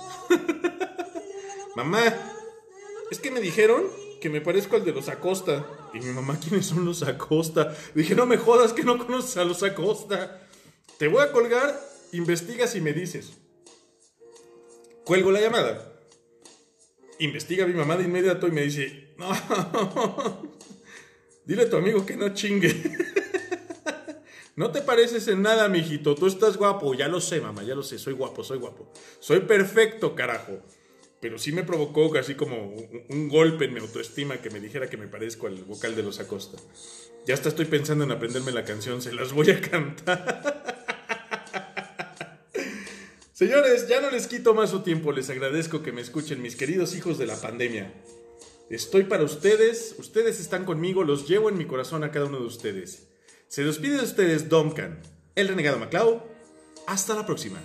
[1.76, 2.02] mamá,
[3.12, 3.84] es que me dijeron
[4.22, 5.66] que me parezco al de los Acosta.
[5.94, 7.76] Y mi mamá, ¿quiénes son los Acosta?
[7.94, 10.42] Dije, no me jodas que no conoces a los Acosta.
[10.98, 11.80] Te voy a colgar,
[12.12, 13.34] investigas y me dices.
[15.10, 15.92] Cuelgo la llamada.
[17.18, 19.28] Investiga a mi mamá de inmediato y me dice, no,
[21.46, 22.76] dile a tu amigo que no chingue.
[24.56, 26.16] No te pareces en nada, mijito.
[26.16, 26.94] Tú estás guapo.
[26.94, 27.98] Ya lo sé, mamá, ya lo sé.
[27.98, 28.92] Soy guapo, soy guapo.
[29.22, 30.60] Soy perfecto, carajo.
[31.22, 34.90] Pero sí me provocó casi como un, un golpe en mi autoestima que me dijera
[34.90, 36.58] que me parezco al vocal de los Acosta.
[37.26, 39.02] Ya hasta estoy pensando en aprenderme la canción.
[39.02, 40.76] Se las voy a cantar.
[43.40, 45.14] Señores, ya no les quito más su tiempo.
[45.14, 47.94] Les agradezco que me escuchen, mis queridos hijos de la pandemia.
[48.70, 49.96] Estoy para ustedes.
[49.98, 51.06] Ustedes están conmigo.
[51.06, 53.08] Los llevo en mi corazón a cada uno de ustedes.
[53.48, 55.00] Se despide de ustedes Duncan,
[55.36, 56.20] el renegado MacLeod.
[56.86, 57.62] Hasta la próxima.